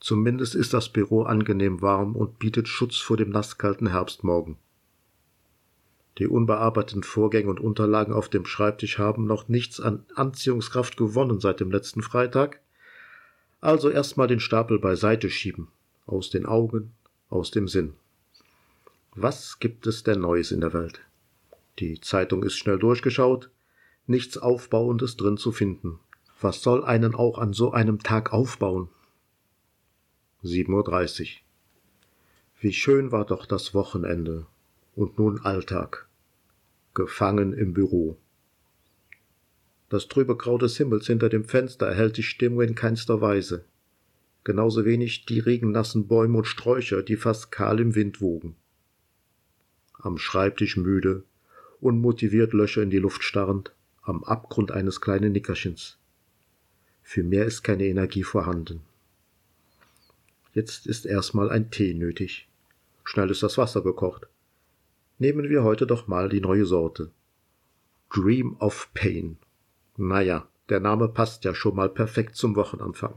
Zumindest 0.00 0.54
ist 0.54 0.74
das 0.74 0.88
Büro 0.88 1.22
angenehm 1.22 1.80
warm 1.80 2.16
und 2.16 2.38
bietet 2.38 2.68
Schutz 2.68 2.96
vor 2.96 3.16
dem 3.16 3.30
nasskalten 3.30 3.88
Herbstmorgen. 3.88 4.56
Die 6.18 6.26
unbearbeiteten 6.26 7.02
Vorgänge 7.02 7.50
und 7.50 7.60
Unterlagen 7.60 8.14
auf 8.14 8.28
dem 8.28 8.46
Schreibtisch 8.46 8.98
haben 8.98 9.26
noch 9.26 9.48
nichts 9.48 9.80
an 9.80 10.04
Anziehungskraft 10.14 10.96
gewonnen 10.96 11.40
seit 11.40 11.60
dem 11.60 11.70
letzten 11.70 12.02
Freitag. 12.02 12.60
Also 13.60 13.90
erstmal 13.90 14.26
den 14.26 14.40
Stapel 14.40 14.78
beiseite 14.78 15.28
schieben. 15.28 15.68
Aus 16.06 16.30
den 16.30 16.46
Augen, 16.46 16.92
aus 17.28 17.50
dem 17.50 17.68
Sinn. 17.68 17.94
Was 19.14 19.58
gibt 19.58 19.86
es 19.86 20.04
denn 20.04 20.20
Neues 20.20 20.52
in 20.52 20.60
der 20.60 20.72
Welt? 20.72 21.00
Die 21.78 22.00
Zeitung 22.00 22.42
ist 22.42 22.56
schnell 22.56 22.78
durchgeschaut, 22.78 23.50
nichts 24.06 24.38
Aufbauendes 24.38 25.16
drin 25.16 25.36
zu 25.36 25.52
finden. 25.52 25.98
Was 26.40 26.62
soll 26.62 26.84
einen 26.84 27.14
auch 27.14 27.38
an 27.38 27.52
so 27.52 27.72
einem 27.72 28.02
Tag 28.02 28.32
aufbauen? 28.32 28.88
7.30 30.44 31.22
Uhr. 31.22 31.28
Wie 32.60 32.72
schön 32.72 33.12
war 33.12 33.24
doch 33.24 33.46
das 33.46 33.74
Wochenende 33.74 34.46
und 34.94 35.18
nun 35.18 35.40
Alltag. 35.40 36.05
Gefangen 36.96 37.52
im 37.52 37.74
Büro. 37.74 38.16
Das 39.90 40.08
trübe 40.08 40.34
Grau 40.34 40.56
des 40.56 40.78
Himmels 40.78 41.06
hinter 41.06 41.28
dem 41.28 41.44
Fenster 41.44 41.88
erhält 41.88 42.16
die 42.16 42.22
Stimmung 42.22 42.62
in 42.62 42.74
keinster 42.74 43.20
Weise. 43.20 43.66
Genauso 44.44 44.86
wenig 44.86 45.26
die 45.26 45.38
regennassen 45.38 46.08
Bäume 46.08 46.38
und 46.38 46.46
Sträucher, 46.46 47.02
die 47.02 47.16
fast 47.16 47.52
kahl 47.52 47.80
im 47.80 47.94
Wind 47.94 48.22
wogen. 48.22 48.56
Am 49.98 50.16
Schreibtisch 50.16 50.78
müde, 50.78 51.24
unmotiviert 51.82 52.54
Löcher 52.54 52.82
in 52.82 52.88
die 52.88 52.96
Luft 52.96 53.22
starrend, 53.22 53.72
am 54.00 54.24
Abgrund 54.24 54.72
eines 54.72 55.02
kleinen 55.02 55.32
Nickerchens. 55.32 55.98
Für 57.02 57.22
mehr 57.22 57.44
ist 57.44 57.62
keine 57.62 57.84
Energie 57.84 58.22
vorhanden. 58.22 58.80
Jetzt 60.54 60.86
ist 60.86 61.04
erstmal 61.04 61.50
ein 61.50 61.70
Tee 61.70 61.92
nötig. 61.92 62.48
Schnell 63.04 63.30
ist 63.30 63.42
das 63.42 63.58
Wasser 63.58 63.82
gekocht. 63.82 64.28
Nehmen 65.18 65.48
wir 65.48 65.64
heute 65.64 65.86
doch 65.86 66.08
mal 66.08 66.28
die 66.28 66.42
neue 66.42 66.66
Sorte. 66.66 67.10
Dream 68.14 68.56
of 68.58 68.90
Pain. 68.92 69.38
Naja, 69.96 70.46
der 70.68 70.80
Name 70.80 71.08
passt 71.08 71.44
ja 71.44 71.54
schon 71.54 71.74
mal 71.74 71.88
perfekt 71.88 72.36
zum 72.36 72.54
Wochenanfang. 72.54 73.14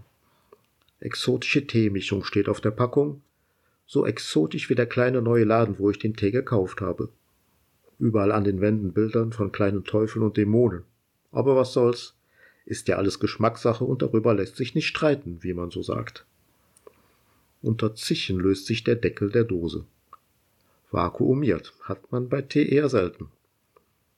Exotische 1.02 1.68
Teemischung 1.68 2.24
steht 2.24 2.48
auf 2.48 2.62
der 2.62 2.72
Packung, 2.72 3.22
so 3.86 4.06
exotisch 4.06 4.70
wie 4.70 4.76
der 4.76 4.86
kleine 4.86 5.22
neue 5.22 5.44
Laden, 5.44 5.78
wo 5.78 5.90
ich 5.90 6.00
den 6.00 6.16
Tee 6.16 6.32
gekauft 6.32 6.80
habe. 6.80 7.10
Überall 7.98 8.32
an 8.32 8.46
den 8.46 8.62
Wänden 8.62 8.94
Bildern 8.94 9.34
von 9.34 9.52
kleinen 9.52 9.84
Teufeln 9.84 10.24
und 10.24 10.38
Dämonen. 10.38 10.84
Aber 11.34 11.58
was 11.58 11.74
soll's? 11.74 12.16
ist 12.66 12.88
ja 12.88 12.96
alles 12.98 13.20
Geschmackssache 13.20 13.84
und 13.84 14.04
darüber 14.04 14.34
lässt 14.34 14.56
sich 14.56 14.74
nicht 14.74 14.88
streiten, 14.88 15.40
wie 15.42 15.54
man 15.54 15.72
so 15.72 15.82
sagt. 15.82 16.26
Unter 17.62 17.94
Zischen 17.96 18.40
löst 18.40 18.68
sich 18.68 18.86
der 18.86 18.96
Deckel 18.96 19.32
der 19.32 19.44
Dose. 19.44 19.86
Vakuumiert 20.92 21.74
hat 21.84 22.12
man 22.12 22.30
bei 22.30 22.42
Tee 22.42 22.68
eher 22.68 22.90
selten. 22.90 23.30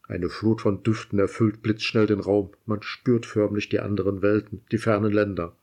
Eine 0.08 0.30
Flut 0.30 0.62
von 0.62 0.84
Düften 0.84 1.20
erfüllt 1.20 1.62
blitzschnell 1.62 2.06
den 2.06 2.20
Raum. 2.20 2.50
Man 2.66 2.82
spürt 2.82 3.26
förmlich 3.26 3.70
die 3.70 3.80
anderen 3.80 4.22
Welten, 4.22 4.62
die 4.72 4.78
fernen 4.78 5.12
Länder. 5.12 5.54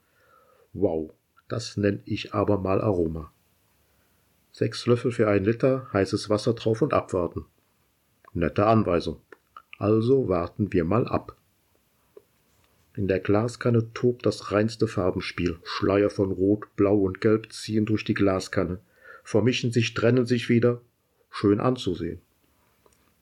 Wow, 0.73 1.13
das 1.49 1.77
nenn 1.77 2.03
ich 2.05 2.35
aber 2.35 2.59
mal 2.59 2.81
Aroma. 2.81 3.33
Sechs 4.53 4.87
Löffel 4.87 5.13
für 5.13 5.29
ein 5.29 5.45
Liter, 5.45 5.89
heißes 5.93 6.31
Wasser 6.31 6.55
drauf 6.55 6.83
und 6.83 6.93
abwarten. 6.93 7.45
Nette 8.33 8.67
Anweisung. 8.67 9.21
Also 9.79 10.29
warten 10.29 10.73
wir 10.73 10.85
mal 10.85 11.07
ab. 11.07 11.37
In 12.97 13.07
der 13.07 13.21
Glaskanne 13.21 13.93
tobt 13.95 14.27
das 14.27 14.51
reinste 14.51 14.89
Farbenspiel. 14.89 15.59
Schleier 15.63 16.11
von 16.11 16.33
Rot, 16.33 16.75
Blau 16.75 16.97
und 16.97 17.21
Gelb 17.21 17.53
ziehen 17.53 17.87
durch 17.87 18.05
die 18.05 18.15
Glaskanne, 18.15 18.81
vermischen 19.23 19.71
sich, 19.71 19.95
trennen 19.95 20.27
sich 20.27 20.49
wieder. 20.49 20.81
Schön 21.31 21.61
anzusehen. 21.61 22.21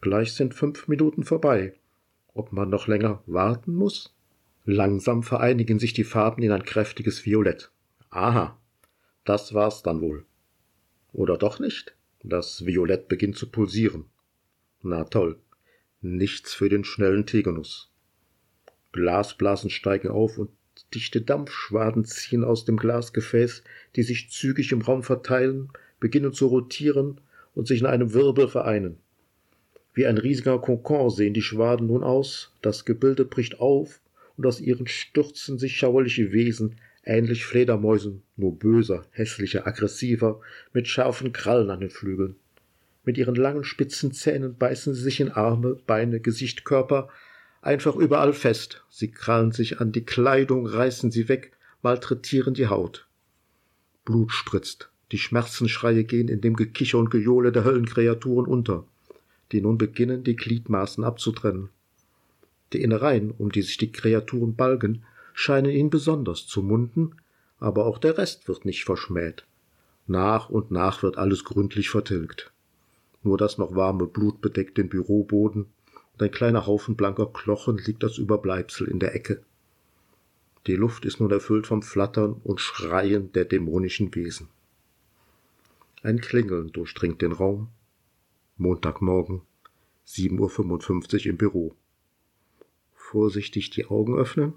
Gleich 0.00 0.34
sind 0.34 0.54
fünf 0.54 0.88
Minuten 0.88 1.24
vorbei. 1.24 1.74
Ob 2.34 2.52
man 2.52 2.70
noch 2.70 2.86
länger 2.86 3.22
warten 3.26 3.74
muss? 3.74 4.14
Langsam 4.64 5.22
vereinigen 5.22 5.78
sich 5.78 5.92
die 5.92 6.04
Farben 6.04 6.42
in 6.42 6.52
ein 6.52 6.64
kräftiges 6.64 7.24
Violett. 7.24 7.70
Aha, 8.10 8.58
das 9.24 9.54
war's 9.54 9.82
dann 9.82 10.00
wohl. 10.00 10.24
Oder 11.12 11.38
doch 11.38 11.58
nicht? 11.60 11.94
Das 12.22 12.66
Violett 12.66 13.08
beginnt 13.08 13.36
zu 13.36 13.50
pulsieren. 13.50 14.04
Na 14.82 15.04
toll. 15.04 15.38
Nichts 16.00 16.54
für 16.54 16.68
den 16.68 16.84
schnellen 16.84 17.26
Tegenuss. 17.26 17.90
Glasblasen 18.92 19.70
steigen 19.70 20.08
auf 20.08 20.38
und 20.38 20.50
dichte 20.94 21.20
Dampfschwaden 21.20 22.04
ziehen 22.04 22.44
aus 22.44 22.64
dem 22.64 22.76
Glasgefäß, 22.76 23.62
die 23.94 24.02
sich 24.02 24.30
zügig 24.30 24.72
im 24.72 24.82
Raum 24.82 25.02
verteilen, 25.02 25.72
beginnen 26.00 26.32
zu 26.32 26.46
rotieren 26.46 27.20
und 27.56 27.66
sich 27.66 27.80
in 27.80 27.86
einem 27.86 28.14
Wirbel 28.14 28.46
vereinen. 28.46 28.98
Wie 29.94 30.06
ein 30.06 30.18
riesiger 30.18 30.60
Kokon 30.60 31.10
sehen 31.10 31.34
die 31.34 31.42
Schwaden 31.42 31.88
nun 31.88 32.04
aus, 32.04 32.52
das 32.62 32.84
Gebilde 32.84 33.24
bricht 33.24 33.58
auf, 33.58 34.00
und 34.36 34.46
aus 34.46 34.60
ihren 34.60 34.86
stürzen 34.86 35.58
sich 35.58 35.76
schauerliche 35.76 36.30
Wesen, 36.30 36.76
ähnlich 37.02 37.44
Fledermäusen, 37.44 38.22
nur 38.36 38.56
böser, 38.56 39.06
hässlicher, 39.10 39.66
aggressiver, 39.66 40.40
mit 40.72 40.86
scharfen 40.86 41.32
Krallen 41.32 41.70
an 41.70 41.80
den 41.80 41.90
Flügeln. 41.90 42.36
Mit 43.04 43.18
ihren 43.18 43.34
langen 43.34 43.64
spitzen 43.64 44.12
Zähnen 44.12 44.56
beißen 44.56 44.94
sie 44.94 45.02
sich 45.02 45.18
in 45.18 45.32
Arme, 45.32 45.76
Beine, 45.86 46.20
Gesicht, 46.20 46.64
Körper, 46.64 47.08
Einfach 47.66 47.96
überall 47.96 48.32
fest. 48.32 48.84
Sie 48.90 49.10
krallen 49.10 49.50
sich 49.50 49.80
an 49.80 49.90
die 49.90 50.04
Kleidung, 50.04 50.68
reißen 50.68 51.10
sie 51.10 51.28
weg, 51.28 51.50
malträtieren 51.82 52.54
die 52.54 52.68
Haut. 52.68 53.08
Blut 54.04 54.30
spritzt. 54.30 54.88
Die 55.12 55.18
Schmerzensschreie 55.18 56.04
gehen 56.04 56.28
in 56.28 56.40
dem 56.40 56.56
Gekicher 56.56 56.98
und 56.98 57.10
Gejohle 57.10 57.52
der 57.52 57.64
Höllenkreaturen 57.64 58.46
unter, 58.46 58.84
die 59.52 59.60
nun 59.60 59.78
beginnen, 59.78 60.24
die 60.24 60.36
Gliedmaßen 60.36 61.04
abzutrennen. 61.04 61.68
Die 62.72 62.82
Innereien, 62.82 63.30
um 63.30 63.52
die 63.52 63.62
sich 63.62 63.76
die 63.76 63.92
Kreaturen 63.92 64.56
balgen, 64.56 65.04
scheinen 65.34 65.70
ihn 65.70 65.90
besonders 65.90 66.46
zu 66.46 66.62
munden, 66.62 67.14
aber 67.60 67.86
auch 67.86 67.98
der 67.98 68.18
Rest 68.18 68.48
wird 68.48 68.64
nicht 68.64 68.84
verschmäht. 68.84 69.46
Nach 70.08 70.50
und 70.50 70.70
nach 70.70 71.02
wird 71.02 71.18
alles 71.18 71.44
gründlich 71.44 71.90
vertilgt. 71.90 72.52
Nur 73.22 73.38
das 73.38 73.58
noch 73.58 73.74
warme 73.74 74.06
Blut 74.06 74.40
bedeckt 74.40 74.78
den 74.78 74.88
Büroboden 74.88 75.66
und 76.12 76.22
ein 76.22 76.30
kleiner 76.30 76.66
Haufen 76.66 76.96
blanker 76.96 77.26
Knochen 77.26 77.78
liegt 77.78 78.02
als 78.02 78.18
Überbleibsel 78.18 78.88
in 78.88 78.98
der 78.98 79.14
Ecke. 79.14 79.42
Die 80.66 80.76
Luft 80.76 81.04
ist 81.04 81.20
nun 81.20 81.30
erfüllt 81.30 81.66
vom 81.66 81.82
Flattern 81.82 82.40
und 82.42 82.60
Schreien 82.60 83.32
der 83.32 83.44
dämonischen 83.44 84.12
Wesen. 84.14 84.48
Ein 86.02 86.20
Klingeln 86.20 86.72
durchdringt 86.72 87.22
den 87.22 87.32
Raum. 87.32 87.68
Montagmorgen, 88.58 89.42
7.55 90.06 91.20
Uhr 91.20 91.26
im 91.26 91.36
Büro. 91.36 91.74
Vorsichtig 92.94 93.70
die 93.70 93.86
Augen 93.86 94.16
öffnen. 94.16 94.54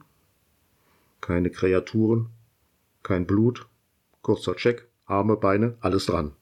Keine 1.21 1.49
Kreaturen, 1.49 2.29
kein 3.03 3.25
Blut. 3.25 3.67
Kurzer 4.21 4.55
Check, 4.55 4.87
Arme, 5.05 5.37
Beine, 5.37 5.77
alles 5.79 6.05
dran. 6.05 6.33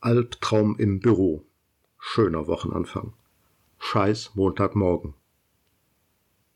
Albtraum 0.00 0.76
im 0.78 1.00
Büro. 1.00 1.44
Schöner 1.98 2.46
Wochenanfang. 2.46 3.12
Scheiß 3.78 4.32
Montagmorgen. 4.34 5.14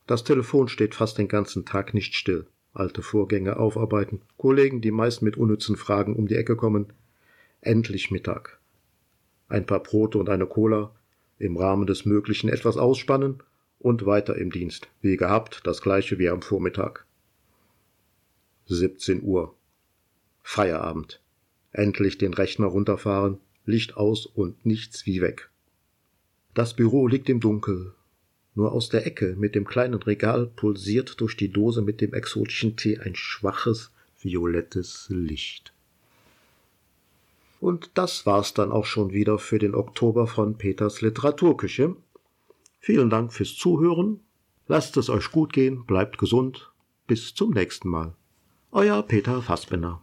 Das 0.07 0.25
Telefon 0.25 0.69
steht 0.69 0.95
fast 0.95 1.19
den 1.19 1.29
ganzen 1.29 1.65
Tag 1.65 1.95
nicht 1.95 2.15
still. 2.15 2.47
Alte 2.73 3.03
Vorgänge 3.03 3.57
aufarbeiten, 3.57 4.23
Kollegen, 4.37 4.81
die 4.81 4.91
meist 4.91 5.23
mit 5.23 5.37
unnützen 5.37 5.77
Fragen 5.77 6.17
um 6.17 6.27
die 6.27 6.35
Ecke 6.35 6.57
kommen. 6.57 6.93
Endlich 7.65 8.11
Mittag. 8.11 8.59
Ein 9.49 9.65
paar 9.65 9.83
Brote 9.83 10.19
und 10.19 10.29
eine 10.29 10.47
Cola, 10.47 10.95
im 11.39 11.57
Rahmen 11.57 11.87
des 11.87 12.05
Möglichen 12.05 12.51
etwas 12.51 12.77
ausspannen 12.77 13.43
und 13.79 14.05
weiter 14.05 14.37
im 14.37 14.51
Dienst. 14.51 14.89
Wie 15.01 15.17
gehabt, 15.17 15.63
das 15.65 15.81
gleiche 15.81 16.19
wie 16.19 16.29
am 16.29 16.43
Vormittag. 16.43 17.07
17 18.67 19.23
Uhr. 19.23 19.55
Feierabend. 20.43 21.23
Endlich 21.73 22.19
den 22.19 22.35
Rechner 22.35 22.67
runterfahren, 22.67 23.39
Licht 23.65 23.97
aus 23.97 24.27
und 24.27 24.67
nichts 24.67 25.07
wie 25.07 25.23
weg. 25.23 25.49
Das 26.53 26.77
Büro 26.77 27.07
liegt 27.07 27.31
im 27.31 27.41
Dunkel, 27.41 27.95
nur 28.55 28.73
aus 28.73 28.91
der 28.91 29.07
Ecke 29.07 29.37
mit 29.37 29.55
dem 29.55 29.65
kleinen 29.65 30.03
Regal 30.03 30.49
pulsiert 30.49 31.19
durch 31.19 31.35
die 31.35 31.49
Dose 31.49 31.81
mit 31.81 32.03
dem 32.03 32.13
exotischen 32.13 32.77
Tee 32.77 32.99
ein 32.99 33.15
schwaches, 33.17 33.91
violettes 34.21 35.07
Licht. 35.09 35.74
Und 37.65 37.93
das 37.95 38.27
war's 38.27 38.53
dann 38.53 38.71
auch 38.71 38.85
schon 38.85 39.15
wieder 39.15 39.39
für 39.39 39.59
den 39.59 39.75
Oktober 39.75 40.27
von 40.27 40.59
Peters 40.59 41.01
Literaturküche. 41.01 41.97
Vielen 42.79 43.09
Dank 43.09 43.33
fürs 43.33 43.57
Zuhören. 43.57 44.21
Lasst 44.67 44.99
es 44.99 45.09
euch 45.09 45.33
gut 45.33 45.55
gehen, 45.55 45.87
bleibt 45.87 46.19
gesund. 46.19 46.71
Bis 47.07 47.35
zum 47.35 47.53
nächsten 47.53 47.89
Mal. 47.89 48.15
Euer 48.71 49.03
Peter 49.03 49.41
Fassbinder. 49.41 50.03